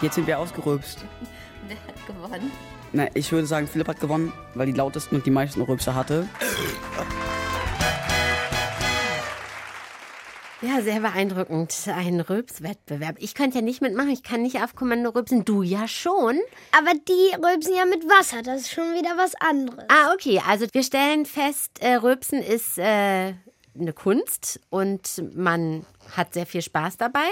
Jetzt 0.02 0.16
sind 0.16 0.26
wir 0.26 0.38
ausgerülpst. 0.38 1.04
Wer 1.66 1.76
hat 1.86 2.06
gewonnen? 2.06 2.52
Na, 2.92 3.08
ich 3.14 3.32
würde 3.32 3.46
sagen, 3.46 3.66
Philipp 3.66 3.88
hat 3.88 4.00
gewonnen, 4.00 4.32
weil 4.54 4.66
die 4.66 4.72
lautesten 4.72 5.16
und 5.16 5.24
die 5.24 5.30
meisten 5.30 5.62
Rülpse 5.62 5.94
hatte. 5.94 6.28
Ja, 10.74 10.82
sehr 10.82 11.00
beeindruckend. 11.00 11.72
Ein 11.86 12.20
Rülpswettbewerb. 12.20 13.16
Ich 13.20 13.34
könnte 13.34 13.58
ja 13.58 13.62
nicht 13.62 13.80
mitmachen, 13.80 14.10
ich 14.10 14.24
kann 14.24 14.42
nicht 14.42 14.60
auf 14.60 14.74
Kommando 14.74 15.10
rülpsen. 15.10 15.44
Du 15.44 15.62
ja 15.62 15.86
schon. 15.86 16.40
Aber 16.76 16.92
die 16.94 17.36
rülpsen 17.36 17.76
ja 17.76 17.84
mit 17.84 18.04
Wasser, 18.08 18.42
das 18.42 18.62
ist 18.62 18.72
schon 18.72 18.94
wieder 18.94 19.16
was 19.16 19.34
anderes. 19.36 19.84
Ah, 19.88 20.12
okay. 20.12 20.40
Also 20.48 20.66
wir 20.72 20.82
stellen 20.82 21.26
fest, 21.26 21.80
äh, 21.80 21.94
Rülpsen 21.94 22.42
ist 22.42 22.78
äh, 22.78 23.34
eine 23.78 23.92
Kunst 23.94 24.60
und 24.68 25.22
man 25.36 25.86
hat 26.16 26.34
sehr 26.34 26.46
viel 26.46 26.62
Spaß 26.62 26.96
dabei. 26.96 27.28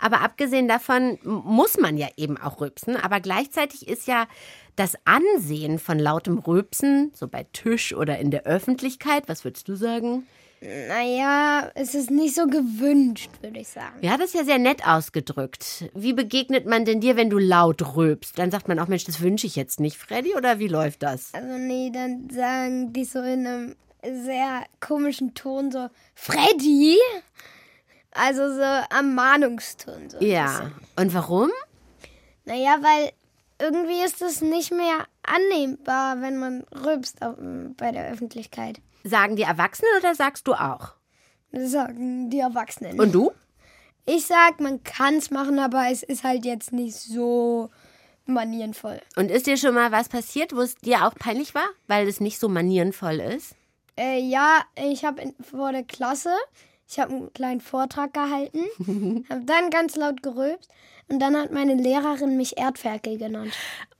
Aber 0.00 0.22
abgesehen 0.22 0.66
davon 0.66 1.18
muss 1.22 1.78
man 1.78 1.96
ja 1.96 2.08
eben 2.16 2.38
auch 2.38 2.60
rülpsen. 2.60 2.96
Aber 2.96 3.20
gleichzeitig 3.20 3.86
ist 3.86 4.08
ja 4.08 4.26
das 4.74 4.96
Ansehen 5.04 5.78
von 5.78 6.00
lautem 6.00 6.40
Rülpsen, 6.40 7.12
so 7.14 7.28
bei 7.28 7.46
Tisch 7.52 7.94
oder 7.94 8.18
in 8.18 8.32
der 8.32 8.46
Öffentlichkeit, 8.46 9.28
was 9.28 9.44
würdest 9.44 9.68
du 9.68 9.76
sagen? 9.76 10.26
Naja, 10.62 11.70
es 11.74 11.94
ist 11.94 12.10
nicht 12.10 12.34
so 12.34 12.46
gewünscht, 12.46 13.30
würde 13.40 13.60
ich 13.60 13.68
sagen. 13.68 13.96
Ja, 14.02 14.18
das 14.18 14.26
ist 14.26 14.34
ja 14.34 14.44
sehr 14.44 14.58
nett 14.58 14.86
ausgedrückt. 14.86 15.90
Wie 15.94 16.12
begegnet 16.12 16.66
man 16.66 16.84
denn 16.84 17.00
dir, 17.00 17.16
wenn 17.16 17.30
du 17.30 17.38
laut 17.38 17.96
rülpst? 17.96 18.38
Dann 18.38 18.50
sagt 18.50 18.68
man 18.68 18.78
auch, 18.78 18.86
Mensch, 18.86 19.04
das 19.04 19.22
wünsche 19.22 19.46
ich 19.46 19.56
jetzt 19.56 19.80
nicht, 19.80 19.96
Freddy, 19.96 20.34
oder 20.34 20.58
wie 20.58 20.68
läuft 20.68 21.02
das? 21.02 21.32
Also 21.32 21.56
nee, 21.56 21.90
dann 21.90 22.28
sagen 22.28 22.92
die 22.92 23.04
so 23.04 23.20
in 23.20 23.46
einem 23.46 23.76
sehr 24.02 24.64
komischen 24.80 25.32
Ton 25.34 25.70
so, 25.72 25.88
Freddy? 26.14 26.98
Also 28.10 28.54
so 28.54 28.62
am 28.62 29.14
Mahnungston. 29.14 30.10
So 30.10 30.18
ja, 30.20 30.72
und 30.96 31.14
warum? 31.14 31.50
Naja, 32.44 32.78
weil 32.82 33.12
irgendwie 33.58 34.04
ist 34.04 34.20
es 34.20 34.42
nicht 34.42 34.72
mehr 34.72 35.06
annehmbar, 35.22 36.20
wenn 36.20 36.38
man 36.38 36.64
rülpst 36.84 37.18
bei 37.78 37.92
der 37.92 38.10
Öffentlichkeit. 38.10 38.80
Sagen 39.04 39.36
die 39.36 39.42
Erwachsenen 39.42 39.90
oder 39.98 40.14
sagst 40.14 40.46
du 40.46 40.54
auch? 40.54 40.94
Sagen 41.52 42.30
die 42.30 42.38
Erwachsenen. 42.38 43.00
Und 43.00 43.12
du? 43.12 43.32
Ich 44.06 44.26
sag, 44.26 44.60
man 44.60 44.82
kann 44.82 45.16
es 45.16 45.30
machen, 45.30 45.58
aber 45.58 45.88
es 45.90 46.02
ist 46.02 46.24
halt 46.24 46.44
jetzt 46.44 46.72
nicht 46.72 46.96
so 46.96 47.70
manierenvoll. 48.26 49.00
Und 49.16 49.30
ist 49.30 49.46
dir 49.46 49.56
schon 49.56 49.74
mal 49.74 49.92
was 49.92 50.08
passiert, 50.08 50.54
wo 50.54 50.60
es 50.60 50.74
dir 50.76 51.06
auch 51.06 51.14
peinlich 51.14 51.54
war, 51.54 51.68
weil 51.86 52.08
es 52.08 52.20
nicht 52.20 52.38
so 52.38 52.48
manierenvoll 52.48 53.20
ist? 53.20 53.54
Äh, 53.96 54.20
ja, 54.20 54.62
ich 54.76 55.04
habe 55.04 55.34
vor 55.42 55.72
der 55.72 55.82
Klasse, 55.82 56.32
ich 56.88 56.98
habe 56.98 57.12
einen 57.12 57.32
kleinen 57.32 57.60
Vortrag 57.60 58.14
gehalten, 58.14 58.64
habe 59.30 59.44
dann 59.44 59.70
ganz 59.70 59.96
laut 59.96 60.22
gerülpst 60.22 60.70
und 61.08 61.20
dann 61.20 61.36
hat 61.36 61.52
meine 61.52 61.74
Lehrerin 61.74 62.36
mich 62.36 62.56
Erdferkel 62.56 63.18
genannt. 63.18 63.52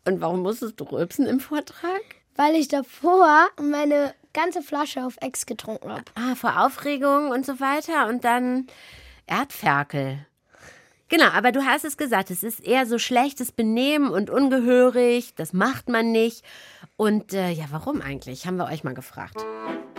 Und 0.06 0.20
warum 0.20 0.42
musstest 0.42 0.80
du 0.80 0.84
rülpsen 0.84 1.26
im 1.26 1.40
Vortrag? 1.40 2.00
Weil 2.36 2.54
ich 2.54 2.68
davor 2.68 3.48
meine 3.60 4.14
ganze 4.32 4.62
Flasche 4.62 5.04
auf 5.04 5.16
Ex 5.20 5.46
getrunken 5.46 5.90
habe. 5.90 6.04
Ah, 6.14 6.34
vor 6.34 6.64
Aufregung 6.64 7.30
und 7.30 7.44
so 7.44 7.60
weiter 7.60 8.08
und 8.08 8.24
dann 8.24 8.66
Erdferkel. 9.26 10.26
Genau, 11.08 11.26
aber 11.26 11.50
du 11.50 11.64
hast 11.64 11.84
es 11.84 11.96
gesagt, 11.96 12.30
es 12.30 12.44
ist 12.44 12.60
eher 12.60 12.86
so 12.86 12.98
schlechtes 12.98 13.50
Benehmen 13.50 14.10
und 14.10 14.30
ungehörig, 14.30 15.34
das 15.34 15.52
macht 15.52 15.88
man 15.88 16.12
nicht. 16.12 16.44
Und 16.96 17.32
äh, 17.32 17.50
ja, 17.50 17.64
warum 17.70 18.00
eigentlich? 18.00 18.46
Haben 18.46 18.58
wir 18.58 18.66
euch 18.66 18.84
mal 18.84 18.94
gefragt. 18.94 19.36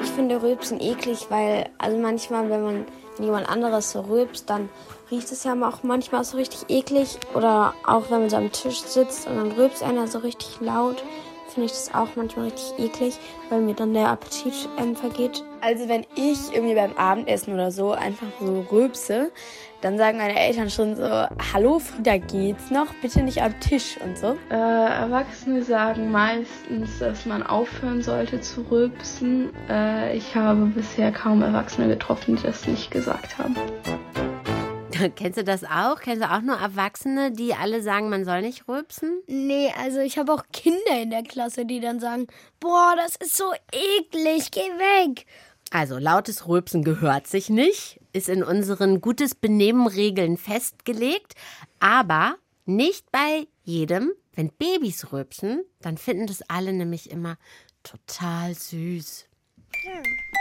Ich 0.01 0.09
finde 0.11 0.41
Rülpsen 0.41 0.79
eklig, 0.79 1.27
weil 1.29 1.69
also 1.79 1.97
manchmal, 1.97 2.49
wenn 2.49 2.63
man 2.63 2.85
wenn 3.17 3.25
jemand 3.25 3.49
anderes 3.49 3.91
so 3.91 4.01
rülpst, 4.01 4.49
dann 4.49 4.69
riecht 5.11 5.31
es 5.31 5.43
ja 5.43 5.53
auch 5.67 5.83
manchmal 5.83 6.23
so 6.23 6.37
richtig 6.37 6.69
eklig. 6.69 7.17
Oder 7.33 7.73
auch 7.85 8.09
wenn 8.09 8.21
man 8.21 8.29
so 8.29 8.37
am 8.37 8.51
Tisch 8.51 8.79
sitzt 8.79 9.27
und 9.27 9.35
dann 9.35 9.51
rülpst 9.51 9.83
einer 9.83 10.07
so 10.07 10.19
richtig 10.19 10.61
laut 10.61 11.03
finde 11.53 11.67
ich 11.67 11.71
das 11.71 11.93
auch 11.93 12.09
manchmal 12.15 12.45
richtig 12.45 12.79
eklig, 12.79 13.17
weil 13.49 13.61
mir 13.61 13.73
dann 13.73 13.93
der 13.93 14.07
Appetit 14.09 14.69
ähm, 14.77 14.95
vergeht. 14.95 15.43
Also 15.61 15.87
wenn 15.87 16.05
ich 16.15 16.53
irgendwie 16.53 16.75
beim 16.75 16.93
Abendessen 16.97 17.53
oder 17.53 17.71
so 17.71 17.91
einfach 17.91 18.27
so 18.39 18.65
rülpse, 18.71 19.31
dann 19.81 19.97
sagen 19.97 20.17
meine 20.17 20.39
Eltern 20.39 20.69
schon 20.69 20.95
so, 20.95 21.03
hallo 21.53 21.79
Frieda, 21.79 22.17
geht's 22.17 22.69
noch? 22.69 22.87
Bitte 23.01 23.23
nicht 23.23 23.41
am 23.41 23.59
Tisch 23.59 23.97
und 24.03 24.17
so. 24.17 24.37
Äh, 24.49 24.55
Erwachsene 24.55 25.63
sagen 25.63 26.11
meistens, 26.11 26.99
dass 26.99 27.25
man 27.25 27.43
aufhören 27.43 28.01
sollte 28.01 28.41
zu 28.41 28.61
rülpsen. 28.69 29.51
Äh, 29.69 30.15
ich 30.17 30.35
habe 30.35 30.65
bisher 30.67 31.11
kaum 31.11 31.41
Erwachsene 31.41 31.87
getroffen, 31.87 32.35
die 32.35 32.43
das 32.43 32.67
nicht 32.67 32.91
gesagt 32.91 33.37
haben. 33.37 33.55
Kennst 35.15 35.37
du 35.37 35.43
das 35.43 35.63
auch? 35.63 35.99
Kennst 35.99 36.23
du 36.23 36.31
auch 36.31 36.41
nur 36.41 36.57
Erwachsene, 36.57 37.31
die 37.31 37.53
alle 37.53 37.81
sagen, 37.81 38.09
man 38.09 38.25
soll 38.25 38.41
nicht 38.41 38.67
rülpsen? 38.67 39.21
Nee, 39.27 39.71
also 39.77 39.99
ich 39.99 40.17
habe 40.17 40.33
auch 40.33 40.43
Kinder 40.51 41.01
in 41.01 41.09
der 41.09 41.23
Klasse, 41.23 41.65
die 41.65 41.79
dann 41.79 41.99
sagen, 41.99 42.27
boah, 42.59 42.95
das 42.97 43.15
ist 43.15 43.37
so 43.37 43.51
eklig, 43.71 44.51
geh 44.51 44.59
weg. 44.59 45.25
Also 45.71 45.97
lautes 45.97 46.47
Rülpsen 46.47 46.83
gehört 46.83 47.27
sich 47.27 47.49
nicht, 47.49 47.99
ist 48.11 48.27
in 48.27 48.43
unseren 48.43 48.99
gutes 48.99 49.35
Benehmen-Regeln 49.35 50.37
festgelegt, 50.37 51.33
aber 51.79 52.35
nicht 52.65 53.11
bei 53.11 53.47
jedem. 53.63 54.11
Wenn 54.33 54.49
Babys 54.49 55.11
rülpsen, 55.11 55.63
dann 55.81 55.97
finden 55.97 56.27
das 56.27 56.41
alle 56.49 56.73
nämlich 56.73 57.09
immer 57.09 57.37
total 57.83 58.53
süß. 58.53 59.25
Ja. 59.85 60.40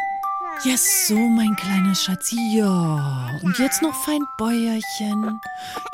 Ja, 0.64 0.76
so, 0.76 1.16
mein 1.16 1.56
kleines 1.56 2.02
Schatz. 2.02 2.34
Ja. 2.52 3.30
Und 3.42 3.58
jetzt 3.58 3.80
noch 3.80 3.94
fein 4.04 4.20
Bäuerchen. 4.36 5.40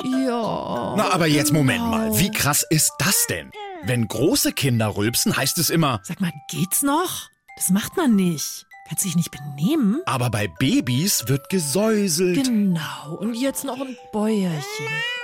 Ja. 0.04 0.94
Na, 0.96 1.12
aber 1.12 1.26
jetzt 1.28 1.52
Moment 1.52 1.78
genau. 1.78 1.90
mal. 1.90 2.18
Wie 2.18 2.30
krass 2.30 2.64
ist 2.68 2.92
das 2.98 3.26
denn? 3.28 3.52
Wenn 3.84 4.08
große 4.08 4.52
Kinder 4.52 4.96
rülpsen, 4.96 5.36
heißt 5.36 5.58
es 5.58 5.70
immer. 5.70 6.00
Sag 6.02 6.20
mal, 6.20 6.32
geht's 6.50 6.82
noch? 6.82 7.28
Das 7.56 7.70
macht 7.70 7.96
man 7.96 8.16
nicht. 8.16 8.66
Kannst 8.88 9.04
dich 9.04 9.16
nicht 9.16 9.30
benehmen? 9.30 10.00
Aber 10.06 10.30
bei 10.30 10.48
Babys 10.48 11.28
wird 11.28 11.48
gesäuselt. 11.48 12.44
Genau. 12.44 13.16
Und 13.18 13.34
jetzt 13.34 13.64
noch 13.64 13.80
ein 13.80 13.96
Bäuerchen. 14.12 14.60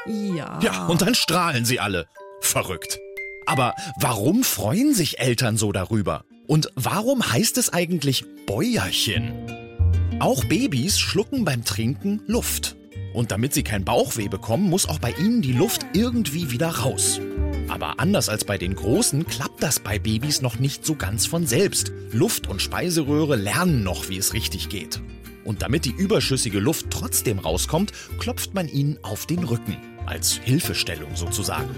Ja. 0.06 0.58
Ja, 0.62 0.86
und 0.86 1.02
dann 1.02 1.14
strahlen 1.14 1.64
sie 1.64 1.80
alle. 1.80 2.06
Verrückt. 2.40 2.98
Aber 3.46 3.74
warum 3.96 4.44
freuen 4.44 4.94
sich 4.94 5.18
Eltern 5.18 5.56
so 5.56 5.72
darüber? 5.72 6.24
Und 6.46 6.70
warum 6.74 7.32
heißt 7.32 7.58
es 7.58 7.72
eigentlich 7.72 8.24
Bäuerchen? 8.46 9.32
Auch 10.20 10.44
Babys 10.44 10.98
schlucken 10.98 11.44
beim 11.44 11.64
Trinken 11.64 12.22
Luft. 12.26 12.76
Und 13.14 13.30
damit 13.30 13.52
sie 13.52 13.62
kein 13.62 13.84
Bauchweh 13.84 14.28
bekommen, 14.28 14.70
muss 14.70 14.88
auch 14.88 14.98
bei 14.98 15.12
ihnen 15.12 15.42
die 15.42 15.52
Luft 15.52 15.86
irgendwie 15.92 16.50
wieder 16.50 16.68
raus. 16.68 17.20
Aber 17.68 18.00
anders 18.00 18.28
als 18.28 18.44
bei 18.44 18.58
den 18.58 18.74
Großen 18.74 19.26
klappt 19.26 19.62
das 19.62 19.80
bei 19.80 19.98
Babys 19.98 20.42
noch 20.42 20.58
nicht 20.58 20.84
so 20.84 20.94
ganz 20.94 21.26
von 21.26 21.46
selbst. 21.46 21.92
Luft 22.12 22.48
und 22.48 22.60
Speiseröhre 22.60 23.36
lernen 23.36 23.82
noch, 23.82 24.08
wie 24.08 24.18
es 24.18 24.32
richtig 24.32 24.68
geht. 24.68 25.00
Und 25.44 25.62
damit 25.62 25.84
die 25.84 25.90
überschüssige 25.90 26.60
Luft 26.60 26.86
trotzdem 26.90 27.38
rauskommt, 27.38 27.92
klopft 28.18 28.54
man 28.54 28.68
ihnen 28.68 28.98
auf 29.02 29.26
den 29.26 29.44
Rücken. 29.44 29.76
Als 30.06 30.32
Hilfestellung 30.34 31.16
sozusagen. 31.16 31.70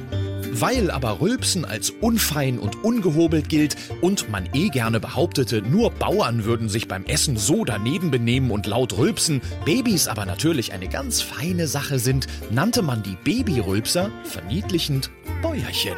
Weil 0.57 0.93
aber 0.93 1.21
Rülpsen 1.21 1.65
als 1.65 1.91
unfein 1.91 2.61
und 2.61 2.85
ungehobelt 2.85 3.49
gilt 3.49 3.77
und 4.01 4.31
man 4.31 4.49
eh 4.55 4.69
gerne 4.69 5.01
behauptete, 5.01 5.63
nur 5.63 5.91
Bauern 5.91 6.45
würden 6.45 6.69
sich 6.69 6.87
beim 6.87 7.05
Essen 7.07 7.37
so 7.37 7.65
daneben 7.65 8.13
benehmen 8.13 8.53
und 8.53 8.67
laut 8.67 8.97
rülpsen, 8.97 9.43
Babys 9.65 10.07
aber 10.07 10.27
natürlich 10.27 10.73
eine 10.73 10.89
ganz 10.89 11.23
feine 11.23 11.67
Sache 11.67 11.99
sind, 11.99 12.29
nannte 12.51 12.83
man 12.83 13.03
die 13.03 13.17
Babyrülpser 13.25 14.13
verniedlichend 14.23 15.11
Bäuerchen. 15.43 15.97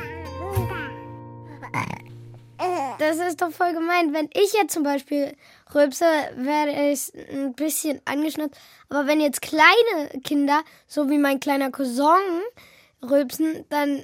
Das 2.99 3.19
ist 3.19 3.43
doch 3.43 3.51
voll 3.51 3.75
gemein. 3.75 4.15
Wenn 4.15 4.31
ich 4.33 4.55
jetzt 4.55 4.73
zum 4.73 4.83
Beispiel 4.83 5.37
rülpse, 5.75 6.07
werde 6.37 6.91
ich 6.91 7.13
ein 7.31 7.53
bisschen 7.53 8.01
angeschnappt. 8.07 8.57
Aber 8.89 9.07
wenn 9.07 9.21
jetzt 9.21 9.43
kleine 9.43 10.21
Kinder, 10.25 10.63
so 10.87 11.11
wie 11.11 11.19
mein 11.19 11.39
kleiner 11.39 11.71
Cousin, 11.71 12.41
rülpsen, 13.03 13.67
dann 13.69 14.03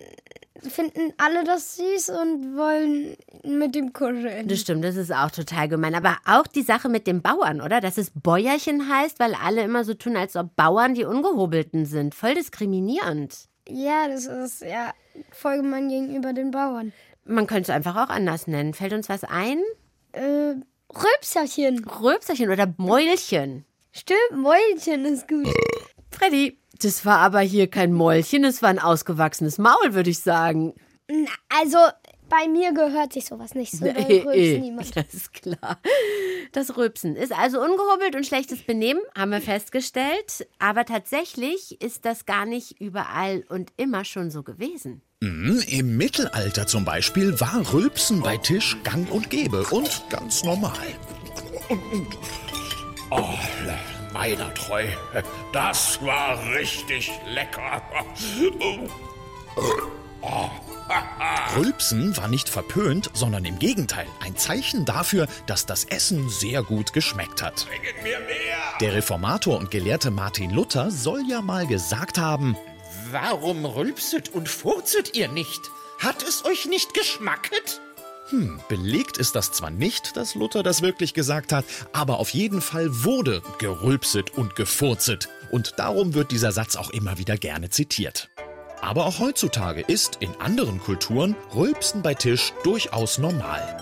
finden 0.61 1.13
alle 1.19 1.45
das 1.45 1.77
süß 1.77 2.11
und 2.11 2.57
wollen 2.57 3.17
mit 3.45 3.75
dem 3.75 3.93
kuscheln. 3.93 4.49
Das 4.49 4.61
stimmt, 4.61 4.85
das 4.85 4.97
ist 4.97 5.13
auch 5.13 5.31
total 5.31 5.69
gemein. 5.69 5.95
Aber 5.95 6.17
auch 6.27 6.47
die 6.47 6.63
Sache 6.63 6.89
mit 6.89 7.07
dem 7.07 7.23
Bauern, 7.23 7.61
oder? 7.61 7.81
Dass 7.81 7.99
es 7.99 8.11
Bäuerchen 8.15 8.89
heißt, 8.89 9.19
weil 9.19 9.35
alle 9.35 9.63
immer 9.63 9.85
so 9.85 9.95
tun, 9.95 10.17
als 10.17 10.37
ob 10.37 10.55
Bauern 10.57 10.95
die 10.95 11.05
Ungehobelten 11.05 11.87
sind. 11.87 12.15
Voll 12.15 12.35
diskriminierend. 12.35 13.49
Ja, 13.69 14.09
das 14.09 14.27
ist 14.27 14.63
ja 14.63 14.93
voll 15.31 15.59
gemein 15.59 15.89
gegenüber 15.89 16.33
den 16.33 16.51
Bauern. 16.51 16.93
Man 17.25 17.47
könnte 17.47 17.71
es 17.71 17.71
einfach 17.71 17.97
auch 17.97 18.11
anders 18.11 18.47
nennen. 18.47 18.75
Fällt 18.75 18.93
uns 18.93 19.09
was 19.09 19.25
ein? 19.25 19.59
Äh, 20.13 20.55
Rülpserchen. 20.93 21.85
Rülpserchen 21.85 22.51
oder 22.51 22.73
Mäulchen. 22.77 23.65
Stimmt, 23.93 24.19
Mäulchen 24.35 25.05
ist 25.05 25.29
gut. 25.29 25.47
Freddy, 26.11 26.59
das 26.85 27.05
war 27.05 27.19
aber 27.19 27.41
hier 27.41 27.69
kein 27.69 27.93
Mäulchen, 27.93 28.45
es 28.45 28.63
war 28.63 28.69
ein 28.71 28.79
ausgewachsenes 28.79 29.59
Maul, 29.59 29.95
würde 29.95 30.11
ich 30.11 30.21
sagen. 30.21 30.75
Na, 31.11 31.31
Also, 31.61 31.79
bei 32.29 32.49
mir 32.49 32.73
gehört 32.73 33.13
sich 33.13 33.27
sowas 33.27 33.55
nicht 33.55 33.73
so. 33.73 33.85
Da 33.85 33.93
rülpst 33.93 34.61
niemand. 34.61 34.95
Ja, 34.95 35.03
ist 35.13 35.33
klar. 35.35 35.79
Das 36.53 36.77
Rülpsen 36.77 37.15
ist 37.17 37.33
also 37.33 37.61
ungehobelt 37.61 38.17
und 38.17 38.27
schlechtes 38.27 38.63
Benehmen, 38.63 39.01
haben 39.17 39.33
wir 39.33 39.41
festgestellt. 39.43 40.47
Aber 40.59 40.85
tatsächlich 40.87 41.81
ist 41.83 42.05
das 42.07 42.25
gar 42.25 42.47
nicht 42.47 42.81
überall 42.81 43.45
und 43.49 43.71
immer 43.77 44.05
schon 44.07 44.31
so 44.31 44.43
gewesen. 44.43 45.03
Mhm, 45.21 45.63
Im 45.69 45.97
Mittelalter 45.99 46.67
zum 46.67 46.85
Beispiel 46.87 47.39
war 47.39 47.73
Rülpsen 47.73 48.23
bei 48.23 48.39
Tisch 48.39 48.77
gang 48.83 49.11
und 49.11 49.29
gäbe 49.29 49.65
und 49.71 50.03
ganz 50.09 50.43
normal. 50.43 50.73
Oh, 53.11 53.29
meiner 54.13 54.53
treu, 54.55 54.87
das 55.53 56.01
war 56.03 56.39
richtig 56.55 57.11
lecker. 57.27 57.83
Oh. 60.23 60.51
Rülpsen 61.57 62.17
war 62.17 62.29
nicht 62.29 62.49
verpönt, 62.49 63.11
sondern 63.13 63.45
im 63.45 63.59
Gegenteil 63.59 64.07
ein 64.21 64.37
Zeichen 64.37 64.85
dafür, 64.85 65.27
dass 65.47 65.67
das 65.67 65.85
Essen 65.85 66.29
sehr 66.29 66.63
gut 66.63 66.93
geschmeckt 66.93 67.43
hat. 67.43 67.67
Bringet 67.67 68.03
mir 68.03 68.19
mehr! 68.21 68.59
Der 68.81 68.95
Reformator 68.95 69.59
und 69.59 69.71
Gelehrte 69.71 70.11
Martin 70.11 70.51
Luther 70.51 70.91
soll 70.91 71.23
ja 71.29 71.43
mal 71.43 71.67
gesagt 71.67 72.19
haben, 72.19 72.57
Warum 73.11 73.67
rülpset 73.67 74.31
und 74.31 74.49
furzet 74.49 75.15
ihr 75.17 75.29
nicht? 75.29 75.61
Hat 75.99 76.23
es 76.23 76.45
euch 76.45 76.67
nicht 76.67 76.95
geschmacket? 76.95 77.81
Hm, 78.29 78.61
belegt 78.69 79.19
ist 79.19 79.35
das 79.35 79.53
zwar 79.53 79.71
nicht, 79.71 80.17
dass 80.17 80.35
Luther 80.35 80.63
das 80.63 80.83
wirklich 80.83 81.13
gesagt 81.15 81.53
hat, 81.53 81.65
aber 81.93 82.19
auf 82.19 82.31
jeden 82.31 82.61
Fall 82.61 83.05
wurde 83.05 83.43
gerülpset 83.59 84.31
und 84.31 84.57
gefurzet. 84.57 85.29
Und 85.51 85.75
darum 85.79 86.15
wird 86.15 86.31
dieser 86.31 86.53
Satz 86.53 86.77
auch 86.77 86.91
immer 86.91 87.19
wieder 87.19 87.37
gerne 87.37 87.69
zitiert. 87.71 88.31
Aber 88.81 89.07
auch 89.07 89.19
heutzutage 89.19 89.83
ist 89.83 90.17
in 90.21 90.35
anderen 90.41 90.81
Kulturen 90.81 91.37
Rülpsen 91.55 92.03
bei 92.03 92.15
Tisch 92.15 92.53
durchaus 92.65 93.19
normal. 93.19 93.79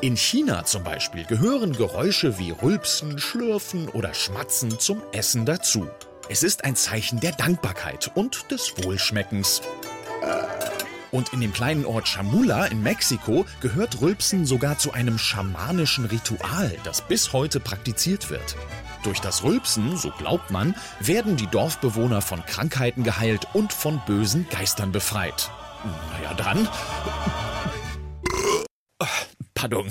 In 0.00 0.16
China 0.16 0.64
zum 0.64 0.84
Beispiel 0.84 1.24
gehören 1.24 1.72
Geräusche 1.72 2.38
wie 2.38 2.52
Rülpsen, 2.52 3.18
Schlürfen 3.18 3.88
oder 3.88 4.14
Schmatzen 4.14 4.78
zum 4.78 5.02
Essen 5.12 5.44
dazu. 5.44 5.88
Es 6.28 6.42
ist 6.42 6.64
ein 6.64 6.76
Zeichen 6.76 7.20
der 7.20 7.32
Dankbarkeit 7.32 8.10
und 8.14 8.50
des 8.50 8.74
Wohlschmeckens. 8.84 9.60
Und 11.10 11.32
in 11.32 11.40
dem 11.40 11.52
kleinen 11.52 11.84
Ort 11.84 12.08
Chamula 12.08 12.66
in 12.66 12.82
Mexiko 12.82 13.46
gehört 13.60 14.00
Rülpsen 14.00 14.46
sogar 14.46 14.78
zu 14.78 14.92
einem 14.92 15.18
schamanischen 15.18 16.04
Ritual, 16.04 16.76
das 16.84 17.06
bis 17.06 17.32
heute 17.32 17.60
praktiziert 17.60 18.30
wird. 18.30 18.56
Durch 19.04 19.20
das 19.20 19.44
Rülpsen, 19.44 19.96
so 19.96 20.10
glaubt 20.10 20.50
man, 20.50 20.74
werden 21.00 21.36
die 21.36 21.46
Dorfbewohner 21.46 22.20
von 22.20 22.44
Krankheiten 22.44 23.04
geheilt 23.04 23.46
und 23.54 23.72
von 23.72 24.00
bösen 24.06 24.46
Geistern 24.50 24.92
befreit. 24.92 25.50
Naja, 26.12 26.34
dann. 26.34 26.68
Pardon. 29.54 29.88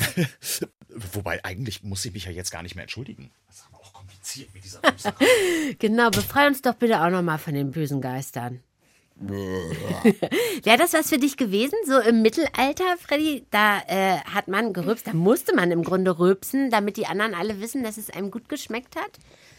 Wobei, 0.89 1.43
eigentlich 1.43 1.83
muss 1.83 2.03
ich 2.05 2.13
mich 2.13 2.25
ja 2.25 2.31
jetzt 2.31 2.51
gar 2.51 2.63
nicht 2.63 2.75
mehr 2.75 2.83
entschuldigen. 2.83 3.31
Das 3.47 3.57
ist 3.57 3.65
aber 3.67 3.79
auch 3.81 3.93
kompliziert 3.93 4.53
mit 4.53 4.63
dieser. 4.63 4.81
Genau, 5.79 6.09
befrei 6.09 6.47
uns 6.47 6.61
doch 6.61 6.75
bitte 6.75 7.01
auch 7.01 7.09
nochmal 7.09 7.37
von 7.37 7.53
den 7.53 7.71
bösen 7.71 8.01
Geistern. 8.01 8.61
Wäre 9.19 10.77
das 10.77 10.93
was 10.93 11.09
für 11.09 11.17
dich 11.17 11.37
gewesen? 11.37 11.75
So 11.85 11.99
im 11.99 12.21
Mittelalter, 12.21 12.97
Freddy, 12.99 13.45
da 13.49 13.79
äh, 13.87 14.17
hat 14.19 14.47
man 14.47 14.73
gerülpst, 14.73 15.07
da 15.07 15.13
musste 15.13 15.55
man 15.55 15.71
im 15.71 15.83
Grunde 15.83 16.19
rülpsen, 16.19 16.69
damit 16.69 16.97
die 16.97 17.07
anderen 17.07 17.33
alle 17.33 17.59
wissen, 17.59 17.83
dass 17.83 17.97
es 17.97 18.09
einem 18.09 18.29
gut 18.29 18.47
geschmeckt 18.47 18.95
hat? 18.95 19.11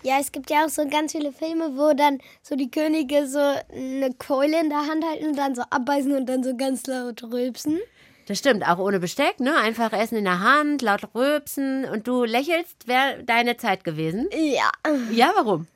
Ja, 0.04 0.18
es 0.20 0.30
gibt 0.30 0.50
ja 0.50 0.64
auch 0.64 0.68
so 0.68 0.86
ganz 0.88 1.12
viele 1.12 1.32
Filme, 1.32 1.76
wo 1.76 1.92
dann 1.92 2.18
so 2.42 2.54
die 2.54 2.70
Könige 2.70 3.26
so 3.26 3.38
eine 3.38 4.14
Keule 4.14 4.60
in 4.60 4.68
der 4.68 4.86
Hand 4.86 5.04
halten 5.04 5.26
und 5.26 5.36
dann 5.36 5.56
so 5.56 5.62
abbeißen 5.62 6.12
und 6.12 6.26
dann 6.26 6.44
so 6.44 6.56
ganz 6.56 6.86
laut 6.86 7.22
rülpsen. 7.24 7.80
Das 8.26 8.38
stimmt, 8.38 8.62
auch 8.68 8.78
ohne 8.78 9.00
Besteck, 9.00 9.40
ne? 9.40 9.56
Einfach 9.56 9.92
Essen 9.92 10.18
in 10.18 10.24
der 10.24 10.40
Hand, 10.40 10.82
laut 10.82 11.14
rülpsen 11.14 11.86
und 11.86 12.06
du 12.06 12.24
lächelst, 12.24 12.86
wäre 12.86 13.24
deine 13.24 13.56
Zeit 13.56 13.84
gewesen? 13.84 14.28
Ja. 14.32 14.70
Ja, 15.10 15.32
warum? 15.34 15.66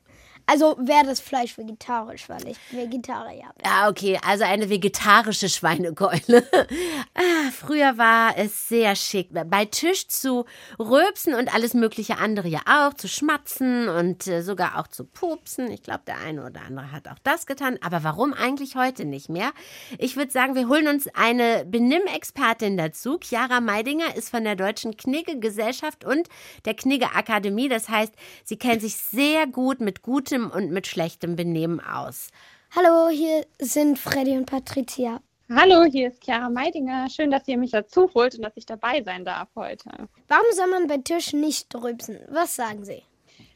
Also 0.46 0.76
wäre 0.78 1.06
das 1.06 1.20
Fleisch 1.20 1.56
vegetarisch, 1.56 2.28
weil 2.28 2.48
ich 2.48 2.56
Vegetarier 2.70 3.50
bin. 3.56 3.66
Ah, 3.66 3.88
okay, 3.88 4.18
also 4.26 4.44
eine 4.44 4.68
vegetarische 4.68 5.48
Schweinekeule. 5.48 6.46
ah, 7.14 7.50
früher 7.52 7.96
war 7.98 8.36
es 8.36 8.68
sehr 8.68 8.96
schick, 8.96 9.28
bei 9.32 9.64
Tisch 9.64 10.08
zu 10.08 10.44
rülpsen 10.78 11.34
und 11.34 11.54
alles 11.54 11.74
mögliche 11.74 12.18
andere 12.18 12.48
ja 12.48 12.60
auch, 12.66 12.94
zu 12.94 13.08
schmatzen 13.08 13.88
und 13.88 14.26
äh, 14.26 14.42
sogar 14.42 14.78
auch 14.78 14.88
zu 14.88 15.04
pupsen. 15.04 15.70
Ich 15.70 15.82
glaube, 15.82 16.02
der 16.06 16.18
eine 16.18 16.44
oder 16.44 16.62
andere 16.62 16.92
hat 16.92 17.08
auch 17.08 17.18
das 17.22 17.46
getan. 17.46 17.78
Aber 17.82 18.04
warum 18.04 18.32
eigentlich 18.32 18.76
heute 18.76 19.04
nicht 19.04 19.28
mehr? 19.28 19.52
Ich 19.98 20.16
würde 20.16 20.32
sagen, 20.32 20.54
wir 20.54 20.68
holen 20.68 20.88
uns 20.88 21.08
eine 21.14 21.64
Benimmexpertin 21.66 22.76
dazu. 22.76 23.18
Chiara 23.18 23.60
Meidinger 23.60 24.16
ist 24.16 24.30
von 24.30 24.44
der 24.44 24.56
Deutschen 24.56 24.96
Knigge-Gesellschaft 24.96 26.04
und 26.04 26.28
der 26.64 26.74
Knigge-Akademie. 26.74 27.68
Das 27.68 27.88
heißt, 27.88 28.12
sie 28.44 28.56
kennt 28.56 28.82
sich 28.82 28.96
sehr 28.96 29.46
gut 29.46 29.80
mit 29.80 30.02
gutem 30.32 30.50
und 30.50 30.70
mit 30.70 30.86
schlechtem 30.86 31.36
Benehmen 31.36 31.80
aus. 31.80 32.30
Hallo, 32.74 33.10
hier 33.10 33.44
sind 33.58 33.98
Freddy 33.98 34.36
und 34.38 34.46
Patricia. 34.46 35.20
Hallo, 35.54 35.84
hier 35.84 36.08
ist 36.08 36.24
Chiara 36.24 36.48
Meidinger. 36.48 37.10
Schön, 37.10 37.30
dass 37.30 37.46
ihr 37.48 37.58
mich 37.58 37.72
dazu 37.72 38.10
holt 38.14 38.36
und 38.36 38.42
dass 38.42 38.56
ich 38.56 38.64
dabei 38.64 39.02
sein 39.02 39.26
darf 39.26 39.50
heute. 39.54 39.90
Warum 40.28 40.46
soll 40.52 40.68
man 40.68 40.86
bei 40.86 40.96
Tisch 40.96 41.34
nicht 41.34 41.74
rülpsen? 41.74 42.18
Was 42.30 42.56
sagen 42.56 42.82
Sie? 42.82 43.02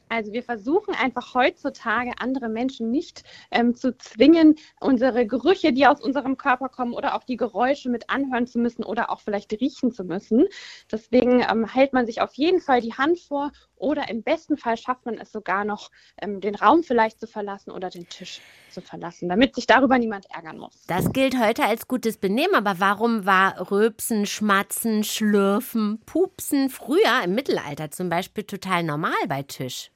Also 0.09 0.33
wir 0.33 0.43
versuchen 0.43 0.95
einfach 0.95 1.35
heutzutage 1.35 2.13
andere 2.19 2.49
Menschen 2.49 2.91
nicht 2.91 3.25
ähm, 3.51 3.75
zu 3.75 3.97
zwingen, 3.97 4.55
unsere 4.81 5.27
Gerüche, 5.27 5.73
die 5.73 5.87
aus 5.87 6.01
unserem 6.01 6.37
Körper 6.37 6.69
kommen 6.69 6.93
oder 6.93 7.17
auch 7.17 7.25
die 7.25 7.37
Geräusche 7.37 7.89
mit 7.89 8.09
anhören 8.09 8.47
zu 8.47 8.59
müssen 8.59 8.85
oder 8.85 9.11
auch 9.11 9.21
vielleicht 9.21 9.53
riechen 9.61 9.93
zu 9.93 10.05
müssen. 10.05 10.45
Deswegen 10.93 11.41
ähm, 11.41 11.67
hält 11.67 11.93
man 11.93 12.07
sich 12.07 12.21
auf 12.21 12.35
jeden 12.35 12.61
Fall 12.61 12.81
die 12.81 12.95
Hand 12.95 13.19
vor 13.19 13.51
oder 13.77 14.09
im 14.09 14.23
besten 14.23 14.57
Fall 14.57 14.77
schafft 14.77 15.07
man 15.07 15.19
es 15.19 15.33
sogar 15.33 15.65
noch, 15.65 15.91
ähm, 16.21 16.41
den 16.41 16.55
Raum 16.55 16.83
vielleicht 16.83 17.21
zu 17.21 17.27
verlassen 17.27 17.71
oder 17.71 17.91
den 17.91 18.09
Tisch 18.09 18.41
zu 18.71 18.81
verlassen, 18.81 19.29
damit 19.29 19.55
sich 19.55 19.67
darüber 19.67 19.99
niemand 19.99 20.27
ärgern 20.31 20.59
muss. 20.59 20.85
Das 20.87 21.13
gilt 21.13 21.39
heute 21.39 21.65
als 21.65 21.89
gutes 21.89 22.19
Benehmen, 22.19 22.55
aber 22.55 22.81
warum 22.81 23.27
war 23.27 23.71
Rülpsen, 23.71 24.27
Schmatzen, 24.27 25.05
Schlürfen, 25.05 26.01
Pupsen 26.07 26.71
früher 26.71 27.23
im 27.25 27.35
Mittelalter 27.35 27.91
zum 27.91 28.09
Beispiel 28.09 28.45
total 28.45 28.83
normal 28.83 29.13
bei 29.29 29.43
Tisch? 29.43 29.91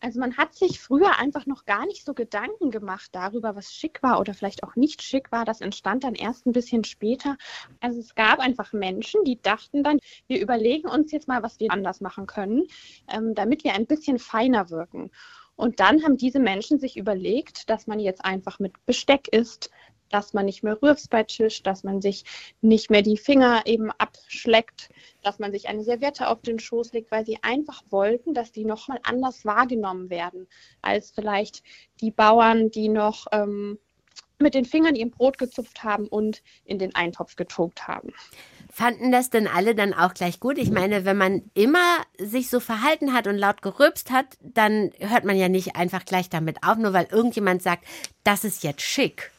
Also 0.00 0.20
man 0.20 0.36
hat 0.36 0.54
sich 0.54 0.80
früher 0.80 1.18
einfach 1.18 1.46
noch 1.46 1.64
gar 1.64 1.84
nicht 1.86 2.04
so 2.04 2.14
Gedanken 2.14 2.70
gemacht 2.70 3.10
darüber, 3.12 3.56
was 3.56 3.72
schick 3.72 4.02
war 4.02 4.20
oder 4.20 4.32
vielleicht 4.32 4.62
auch 4.62 4.76
nicht 4.76 5.02
schick 5.02 5.32
war. 5.32 5.44
Das 5.44 5.60
entstand 5.60 6.04
dann 6.04 6.14
erst 6.14 6.46
ein 6.46 6.52
bisschen 6.52 6.84
später. 6.84 7.36
Also 7.80 7.98
es 7.98 8.14
gab 8.14 8.38
einfach 8.38 8.72
Menschen, 8.72 9.24
die 9.24 9.40
dachten 9.40 9.82
dann, 9.82 9.98
wir 10.28 10.40
überlegen 10.40 10.88
uns 10.88 11.10
jetzt 11.10 11.26
mal, 11.26 11.42
was 11.42 11.58
wir 11.58 11.72
anders 11.72 12.00
machen 12.00 12.26
können, 12.26 12.64
ähm, 13.08 13.34
damit 13.34 13.64
wir 13.64 13.74
ein 13.74 13.86
bisschen 13.86 14.18
feiner 14.18 14.70
wirken. 14.70 15.10
Und 15.56 15.80
dann 15.80 16.04
haben 16.04 16.16
diese 16.16 16.38
Menschen 16.38 16.78
sich 16.78 16.96
überlegt, 16.96 17.68
dass 17.68 17.88
man 17.88 17.98
jetzt 17.98 18.24
einfach 18.24 18.60
mit 18.60 18.74
Besteck 18.86 19.26
isst, 19.32 19.70
dass 20.10 20.34
man 20.34 20.46
nicht 20.46 20.62
mehr 20.62 20.80
rührst 20.82 21.10
bei 21.10 21.22
Tisch, 21.22 21.62
dass 21.62 21.84
man 21.84 22.00
sich 22.00 22.24
nicht 22.60 22.90
mehr 22.90 23.02
die 23.02 23.16
Finger 23.16 23.62
eben 23.66 23.90
abschleckt, 23.92 24.90
dass 25.22 25.38
man 25.38 25.52
sich 25.52 25.68
eine 25.68 25.84
Serviette 25.84 26.28
auf 26.28 26.40
den 26.42 26.58
Schoß 26.58 26.92
legt, 26.92 27.10
weil 27.10 27.26
sie 27.26 27.38
einfach 27.42 27.82
wollten, 27.90 28.34
dass 28.34 28.52
die 28.52 28.64
nochmal 28.64 29.00
anders 29.02 29.44
wahrgenommen 29.44 30.10
werden 30.10 30.46
als 30.82 31.10
vielleicht 31.10 31.62
die 32.00 32.10
Bauern, 32.10 32.70
die 32.70 32.88
noch 32.88 33.26
ähm, 33.32 33.78
mit 34.38 34.54
den 34.54 34.64
Fingern 34.64 34.94
ihr 34.94 35.10
Brot 35.10 35.38
gezupft 35.38 35.82
haben 35.84 36.06
und 36.06 36.42
in 36.64 36.78
den 36.78 36.94
Eintopf 36.94 37.36
getunkt 37.36 37.88
haben. 37.88 38.12
Fanden 38.70 39.10
das 39.10 39.30
denn 39.30 39.48
alle 39.48 39.74
dann 39.74 39.94
auch 39.94 40.14
gleich 40.14 40.38
gut? 40.40 40.58
Ich 40.58 40.70
meine, 40.70 41.04
wenn 41.04 41.16
man 41.16 41.50
immer 41.54 42.02
sich 42.18 42.48
so 42.48 42.60
verhalten 42.60 43.12
hat 43.12 43.26
und 43.26 43.36
laut 43.36 43.62
gerülpst 43.62 44.10
hat, 44.10 44.26
dann 44.40 44.92
hört 44.98 45.24
man 45.24 45.36
ja 45.36 45.48
nicht 45.48 45.74
einfach 45.74 46.04
gleich 46.04 46.28
damit 46.30 46.62
auf, 46.62 46.76
nur 46.76 46.92
weil 46.92 47.08
irgendjemand 47.10 47.62
sagt, 47.62 47.84
das 48.22 48.44
ist 48.44 48.62
jetzt 48.62 48.82
schick. 48.82 49.32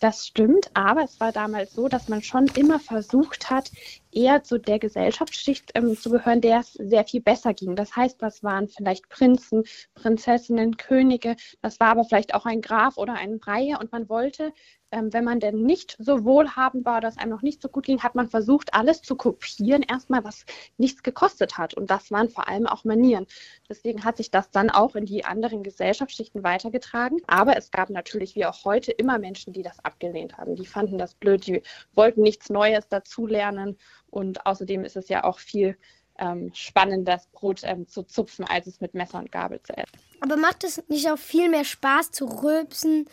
Das 0.00 0.26
stimmt, 0.26 0.70
aber 0.74 1.02
es 1.04 1.20
war 1.20 1.32
damals 1.32 1.74
so, 1.74 1.88
dass 1.88 2.08
man 2.08 2.22
schon 2.22 2.46
immer 2.48 2.80
versucht 2.80 3.50
hat, 3.50 3.70
eher 4.12 4.42
zu 4.42 4.58
der 4.58 4.78
Gesellschaftsschicht 4.78 5.72
ähm, 5.74 5.96
zu 5.96 6.10
gehören, 6.10 6.40
der 6.40 6.60
es 6.60 6.72
sehr 6.74 7.04
viel 7.04 7.20
besser 7.20 7.54
ging. 7.54 7.76
Das 7.76 7.96
heißt, 7.96 8.20
das 8.22 8.42
waren 8.42 8.68
vielleicht 8.68 9.08
Prinzen, 9.08 9.64
Prinzessinnen, 9.94 10.76
Könige, 10.76 11.36
das 11.62 11.80
war 11.80 11.88
aber 11.88 12.04
vielleicht 12.04 12.34
auch 12.34 12.46
ein 12.46 12.60
Graf 12.60 12.96
oder 12.96 13.14
ein 13.14 13.40
Reihe 13.42 13.78
und 13.78 13.92
man 13.92 14.08
wollte 14.08 14.52
ähm, 14.90 15.12
wenn 15.12 15.24
man 15.24 15.40
denn 15.40 15.62
nicht 15.62 15.96
so 15.98 16.24
wohlhabend 16.24 16.84
war, 16.84 17.00
dass 17.00 17.18
einem 17.18 17.30
noch 17.30 17.42
nicht 17.42 17.60
so 17.60 17.68
gut 17.68 17.86
ging, 17.86 18.02
hat 18.02 18.14
man 18.14 18.28
versucht, 18.28 18.72
alles 18.74 19.02
zu 19.02 19.16
kopieren, 19.16 19.82
erstmal, 19.82 20.24
was 20.24 20.44
nichts 20.78 21.02
gekostet 21.02 21.58
hat. 21.58 21.74
Und 21.74 21.90
das 21.90 22.10
waren 22.10 22.30
vor 22.30 22.48
allem 22.48 22.66
auch 22.66 22.84
Manieren. 22.84 23.26
Deswegen 23.68 24.04
hat 24.04 24.16
sich 24.16 24.30
das 24.30 24.50
dann 24.50 24.70
auch 24.70 24.96
in 24.96 25.04
die 25.04 25.24
anderen 25.24 25.62
Gesellschaftsschichten 25.62 26.42
weitergetragen. 26.42 27.18
Aber 27.26 27.56
es 27.56 27.70
gab 27.70 27.90
natürlich 27.90 28.34
wie 28.34 28.46
auch 28.46 28.64
heute 28.64 28.92
immer 28.92 29.18
Menschen, 29.18 29.52
die 29.52 29.62
das 29.62 29.84
abgelehnt 29.84 30.38
haben. 30.38 30.56
Die 30.56 30.66
fanden 30.66 30.98
das 30.98 31.14
blöd, 31.14 31.46
die 31.46 31.62
wollten 31.94 32.22
nichts 32.22 32.48
Neues 32.48 32.88
dazulernen. 32.88 33.76
Und 34.10 34.46
außerdem 34.46 34.84
ist 34.84 34.96
es 34.96 35.08
ja 35.08 35.24
auch 35.24 35.38
viel 35.38 35.76
ähm, 36.18 36.50
spannender, 36.54 37.12
das 37.12 37.26
Brot 37.28 37.60
ähm, 37.62 37.86
zu 37.86 38.02
zupfen, 38.02 38.44
als 38.44 38.66
es 38.66 38.80
mit 38.80 38.94
Messer 38.94 39.18
und 39.18 39.30
Gabel 39.30 39.60
zu 39.62 39.76
essen. 39.76 39.98
Aber 40.20 40.36
macht 40.36 40.64
es 40.64 40.82
nicht 40.88 41.10
auch 41.10 41.18
viel 41.18 41.48
mehr 41.48 41.64
Spaß 41.64 42.10
zu 42.10 42.26
rülpsen? 42.26 43.06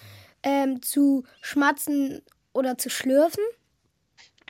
ähm, 0.46 0.82
zu 0.82 1.24
schmatzen 1.42 2.22
oder 2.54 2.78
zu 2.78 2.90
schlürfen? 2.90 3.44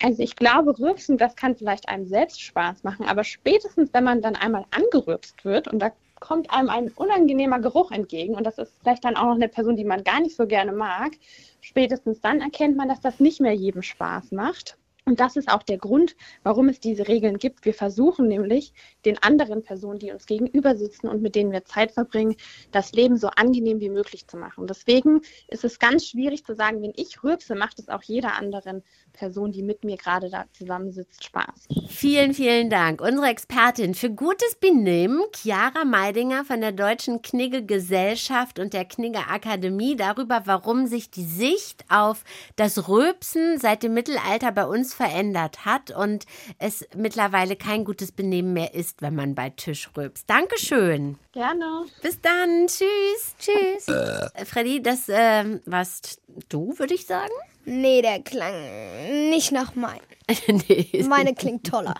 Also 0.01 0.21
ich 0.21 0.35
glaube, 0.35 0.77
Rülpsen, 0.77 1.17
das 1.17 1.37
kann 1.37 1.55
vielleicht 1.55 1.87
einem 1.87 2.05
selbst 2.05 2.41
Spaß 2.41 2.83
machen, 2.83 3.05
aber 3.05 3.23
spätestens, 3.23 3.93
wenn 3.93 4.03
man 4.03 4.21
dann 4.21 4.35
einmal 4.35 4.65
angerülpst 4.71 5.45
wird 5.45 5.69
und 5.69 5.79
da 5.79 5.91
kommt 6.19 6.51
einem 6.51 6.69
ein 6.69 6.89
unangenehmer 6.89 7.59
Geruch 7.59 7.91
entgegen 7.91 8.35
und 8.35 8.43
das 8.43 8.57
ist 8.57 8.73
vielleicht 8.81 9.05
dann 9.05 9.15
auch 9.15 9.25
noch 9.25 9.35
eine 9.35 9.47
Person, 9.47 9.77
die 9.77 9.85
man 9.85 10.03
gar 10.03 10.19
nicht 10.19 10.35
so 10.35 10.47
gerne 10.47 10.73
mag, 10.73 11.13
spätestens 11.61 12.19
dann 12.19 12.41
erkennt 12.41 12.75
man, 12.75 12.89
dass 12.89 12.99
das 12.99 13.19
nicht 13.19 13.39
mehr 13.39 13.53
jedem 13.53 13.81
Spaß 13.81 14.31
macht. 14.31 14.77
Und 15.07 15.19
das 15.19 15.35
ist 15.35 15.49
auch 15.49 15.61
der 15.61 15.77
Grund, 15.77 16.15
warum 16.41 16.67
es 16.67 16.79
diese 16.79 17.07
Regeln 17.07 17.37
gibt. 17.37 17.63
Wir 17.63 17.75
versuchen 17.75 18.27
nämlich, 18.27 18.73
den 19.05 19.21
anderen 19.21 19.61
Personen, 19.61 19.99
die 19.99 20.11
uns 20.11 20.25
gegenüber 20.25 20.75
sitzen 20.75 21.07
und 21.07 21.21
mit 21.21 21.35
denen 21.35 21.51
wir 21.51 21.63
Zeit 21.63 21.91
verbringen, 21.91 22.35
das 22.71 22.91
Leben 22.91 23.15
so 23.15 23.27
angenehm 23.27 23.79
wie 23.79 23.91
möglich 23.91 24.27
zu 24.27 24.35
machen. 24.35 24.65
Deswegen 24.65 25.21
ist 25.47 25.63
es 25.63 25.77
ganz 25.77 26.07
schwierig 26.07 26.43
zu 26.43 26.55
sagen, 26.55 26.81
wenn 26.81 26.93
ich 26.95 27.23
rülpse, 27.23 27.53
macht 27.53 27.77
es 27.77 27.87
auch 27.87 28.01
jeder 28.01 28.33
anderen 28.33 28.81
Person, 29.13 29.51
die 29.51 29.61
mit 29.61 29.83
mir 29.83 29.97
gerade 29.97 30.31
da 30.31 30.45
zusammensitzt, 30.53 31.23
Spaß. 31.23 31.67
Vielen, 31.87 32.33
vielen 32.33 32.71
Dank. 32.71 32.99
Unsere 32.99 33.27
Expertin 33.27 33.93
für 33.93 34.09
gutes 34.09 34.55
Benehmen, 34.55 35.21
Chiara 35.35 35.85
Meidinger 35.85 36.45
von 36.45 36.61
der 36.61 36.71
Deutschen 36.71 37.21
Knigge-Gesellschaft 37.21 38.57
und 38.57 38.73
der 38.73 38.85
Knigge-Akademie, 38.85 39.95
darüber, 39.95 40.41
warum 40.45 40.87
sich 40.87 41.11
die 41.11 41.25
Sicht 41.25 41.85
auf 41.89 42.23
das 42.55 42.89
Rülpsen 42.89 43.59
seit 43.59 43.83
dem 43.83 43.93
Mittelalter 43.93 44.51
bei 44.51 44.65
uns 44.65 44.94
verändert 44.95 45.65
hat 45.65 45.91
und 45.91 46.25
es 46.57 46.87
mittlerweile 46.95 47.55
kein 47.55 47.85
gutes 47.85 48.11
Benehmen 48.11 48.53
mehr 48.53 48.73
ist, 48.73 49.01
wenn 49.01 49.15
man 49.15 49.35
bei 49.35 49.49
Tisch 49.49 49.89
rülpst. 49.95 50.29
Dankeschön. 50.29 51.17
Gerne. 51.33 51.85
Bis 52.01 52.21
dann. 52.21 52.67
Tschüss. 52.67 53.35
Tschüss. 53.39 53.87
Äh. 53.87 54.45
Freddy, 54.45 54.81
das 54.81 55.09
äh, 55.09 55.59
warst 55.65 56.21
du, 56.49 56.77
würde 56.77 56.93
ich 56.93 57.05
sagen? 57.05 57.31
Nee, 57.65 58.01
der 58.03 58.21
klang 58.21 59.29
nicht 59.29 59.51
nach 59.51 59.73
meinem. 59.75 59.99
nee. 60.47 61.03
Meine 61.07 61.33
klingt 61.33 61.67
toller. 61.67 61.95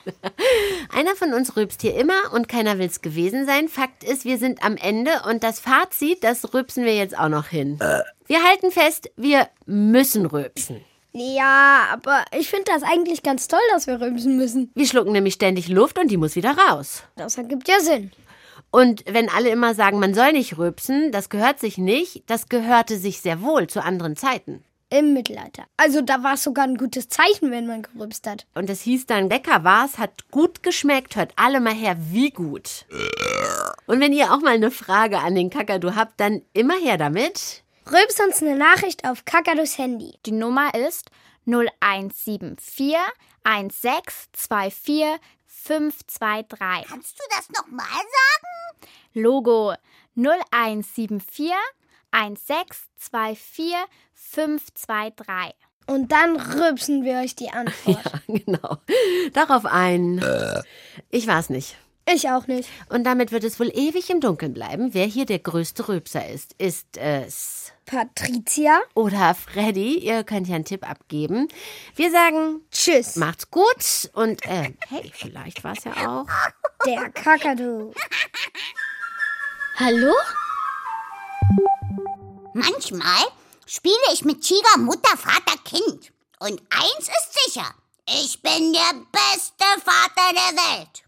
Einer 0.95 1.15
von 1.15 1.33
uns 1.33 1.55
rülpst 1.55 1.81
hier 1.81 1.95
immer 1.95 2.33
und 2.33 2.47
keiner 2.47 2.77
will 2.77 2.87
es 2.87 3.01
gewesen 3.01 3.45
sein. 3.45 3.67
Fakt 3.67 4.03
ist, 4.03 4.25
wir 4.25 4.37
sind 4.37 4.63
am 4.63 4.77
Ende 4.77 5.11
und 5.27 5.43
das 5.43 5.59
Fazit, 5.59 6.23
das 6.23 6.53
rülpsen 6.53 6.85
wir 6.85 6.95
jetzt 6.95 7.17
auch 7.17 7.29
noch 7.29 7.47
hin. 7.47 7.79
Äh. 7.81 8.01
Wir 8.27 8.43
halten 8.43 8.71
fest, 8.71 9.11
wir 9.15 9.47
müssen 9.65 10.25
rülpsen. 10.25 10.83
Ja, 11.17 11.87
aber 11.93 12.25
ich 12.37 12.49
finde 12.49 12.65
das 12.65 12.83
eigentlich 12.83 13.23
ganz 13.23 13.47
toll, 13.47 13.61
dass 13.71 13.87
wir 13.87 14.01
rülpsen 14.01 14.35
müssen. 14.35 14.69
Wir 14.75 14.85
schlucken 14.85 15.13
nämlich 15.13 15.35
ständig 15.35 15.69
Luft 15.69 15.97
und 15.97 16.11
die 16.11 16.17
muss 16.17 16.35
wieder 16.35 16.57
raus. 16.57 17.03
Das 17.15 17.37
ergibt 17.37 17.69
ja 17.69 17.79
Sinn. 17.79 18.11
Und 18.69 19.05
wenn 19.07 19.29
alle 19.29 19.47
immer 19.47 19.73
sagen, 19.73 19.99
man 19.99 20.13
soll 20.13 20.33
nicht 20.33 20.57
rülpsen, 20.57 21.13
das 21.13 21.29
gehört 21.29 21.61
sich 21.61 21.77
nicht, 21.77 22.23
das 22.29 22.49
gehörte 22.49 22.97
sich 22.97 23.21
sehr 23.21 23.41
wohl 23.41 23.67
zu 23.67 23.81
anderen 23.81 24.17
Zeiten. 24.17 24.65
Im 24.89 25.13
Mittelalter. 25.13 25.63
Also 25.77 26.01
da 26.01 26.21
war 26.21 26.33
es 26.33 26.43
sogar 26.43 26.65
ein 26.65 26.75
gutes 26.75 27.07
Zeichen, 27.07 27.49
wenn 27.49 27.65
man 27.65 27.83
gerülpst 27.83 28.27
hat. 28.27 28.45
Und 28.53 28.69
es 28.69 28.81
hieß 28.81 29.05
dann, 29.05 29.29
lecker 29.29 29.63
war's, 29.63 29.97
hat 29.97 30.29
gut 30.31 30.63
geschmeckt, 30.63 31.15
hört 31.15 31.31
alle 31.37 31.61
mal 31.61 31.73
her, 31.73 31.95
wie 32.11 32.29
gut. 32.29 32.85
Und 33.87 34.01
wenn 34.01 34.11
ihr 34.11 34.33
auch 34.33 34.41
mal 34.41 34.55
eine 34.55 34.69
Frage 34.69 35.19
an 35.19 35.35
den 35.35 35.49
Kakadu 35.49 35.95
habt, 35.95 36.19
dann 36.19 36.41
immer 36.51 36.75
her 36.75 36.97
damit. 36.97 37.63
Rülpst 37.91 38.19
uns 38.19 38.41
eine 38.41 38.55
Nachricht 38.57 39.05
auf 39.07 39.25
Kakadus 39.25 39.77
Handy. 39.77 40.17
Die 40.25 40.31
Nummer 40.31 40.73
ist 40.73 41.11
0174 41.45 42.95
1624 43.43 45.19
523. 45.45 46.89
Kannst 46.89 47.19
du 47.19 47.23
das 47.29 47.49
nochmal 47.49 47.85
sagen? 47.85 48.89
Logo 49.13 49.75
0174 50.15 51.51
1624 52.09 53.75
523. 54.13 55.55
Und 55.87 56.11
dann 56.11 56.37
rübsen 56.37 57.03
wir 57.03 57.19
euch 57.19 57.35
die 57.35 57.49
Antwort. 57.51 58.03
Ja, 58.03 58.21
genau. 58.27 58.77
Darauf 59.33 59.65
ein. 59.65 60.17
Äh. 60.17 60.63
Ich 61.11 61.27
war's 61.27 61.51
nicht. 61.51 61.77
Ich 62.07 62.29
auch 62.29 62.45
nicht. 62.45 62.69
Und 62.89 63.03
damit 63.03 63.31
wird 63.31 63.43
es 63.43 63.59
wohl 63.59 63.69
ewig 63.73 64.09
im 64.11 64.21
Dunkeln 64.21 64.53
bleiben, 64.53 64.93
wer 64.93 65.05
hier 65.05 65.25
der 65.25 65.39
größte 65.39 65.87
Rülpser 65.87 66.29
ist. 66.29 66.53
Ist 66.59 66.97
es 66.97 67.71
Patricia 67.85 68.79
oder 68.93 69.33
Freddy? 69.33 69.97
Ihr 69.97 70.23
könnt 70.23 70.47
ja 70.47 70.55
einen 70.55 70.65
Tipp 70.65 70.87
abgeben. 70.87 71.47
Wir 71.95 72.11
sagen 72.11 72.61
Tschüss. 72.71 73.15
Macht's 73.15 73.49
gut 73.49 74.11
und 74.13 74.45
äh, 74.45 74.73
hey, 74.87 75.11
vielleicht 75.15 75.63
war 75.63 75.73
es 75.73 75.83
ja 75.83 75.93
auch 76.07 76.27
der 76.85 77.09
Kakadu. 77.09 77.91
Hallo? 79.77 80.13
Manchmal 82.53 83.25
spiele 83.65 83.95
ich 84.13 84.23
mit 84.23 84.41
Tiger 84.41 84.77
Mutter, 84.77 85.17
Vater, 85.17 85.57
Kind. 85.63 86.11
Und 86.39 86.61
eins 86.69 86.99
ist 86.99 87.45
sicher, 87.45 87.67
ich 88.07 88.41
bin 88.43 88.73
der 88.73 88.93
beste 89.11 89.81
Vater 89.83 90.33
der 90.33 90.55
Welt. 90.55 91.04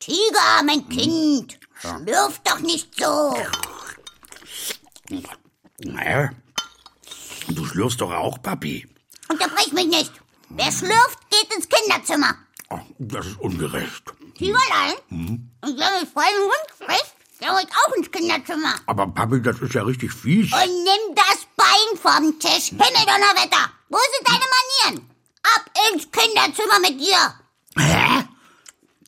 Tiger, 0.00 0.62
mein 0.66 0.88
Kind, 0.88 1.58
schlürf 1.80 2.40
doch 2.44 2.60
nicht 2.60 2.94
so. 2.98 3.36
Naja, 5.78 6.30
du 7.48 7.64
schlürfst 7.64 8.00
doch 8.00 8.12
auch, 8.12 8.40
Papi. 8.42 8.86
Unterbrich 9.28 9.72
mich 9.72 9.86
nicht. 9.86 10.12
Wer 10.50 10.70
schlürft, 10.70 11.18
geht 11.30 11.54
ins 11.54 11.68
Kinderzimmer. 11.68 12.34
Oh, 12.70 12.80
das 12.98 13.26
ist 13.26 13.40
ungerecht. 13.40 14.02
Tigerlein? 14.36 14.94
Hm? 15.08 15.50
Und 15.62 15.78
wer 15.78 16.00
mit 16.00 16.10
vollem 16.10 16.42
Mund 16.42 16.68
spricht, 16.74 17.14
der 17.40 17.52
muss 17.52 17.64
auch 17.64 17.92
ins 17.96 18.10
Kinderzimmer. 18.10 18.74
Aber 18.86 19.06
Papi, 19.06 19.40
das 19.42 19.60
ist 19.60 19.74
ja 19.74 19.82
richtig 19.82 20.12
fies. 20.12 20.52
Und 20.52 20.84
nimm 20.84 21.14
das 21.14 21.46
Bein 21.56 21.98
vom 22.00 22.38
Tisch. 22.38 22.68
Himmel, 22.68 23.06
Donnerwetter. 23.06 23.70
Wo 23.88 23.98
sind 23.98 24.28
deine 24.28 24.44
Manieren? 24.54 25.10
Ab 25.56 25.70
ins 25.92 26.10
Kinderzimmer 26.10 26.78
mit 26.80 27.00
dir. 27.00 27.34
Hä? 27.76 28.24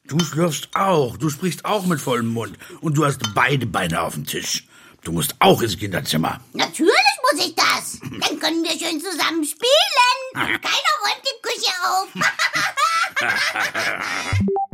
Du 0.06 0.18
schlürfst 0.20 0.68
auch. 0.74 1.16
Du 1.16 1.30
sprichst 1.30 1.64
auch 1.64 1.86
mit 1.86 2.00
vollem 2.00 2.28
Mund. 2.28 2.58
Und 2.80 2.96
du 2.96 3.04
hast 3.04 3.34
beide 3.34 3.66
Beine 3.66 4.02
auf 4.02 4.14
dem 4.14 4.26
Tisch. 4.26 4.66
Du 5.02 5.12
musst 5.12 5.34
auch 5.38 5.62
ins 5.62 5.78
Kinderzimmer. 5.78 6.40
Natürlich 6.52 6.92
muss 7.32 7.46
ich 7.46 7.54
das. 7.54 8.00
Dann 8.02 8.38
können 8.40 8.62
wir 8.62 8.70
schön 8.70 9.00
zusammen 9.00 9.44
spielen. 9.44 10.32
Keiner 10.34 10.94
räumt 11.02 11.22
die 11.24 11.40
Küche 11.42 11.72
auf. 11.82 12.08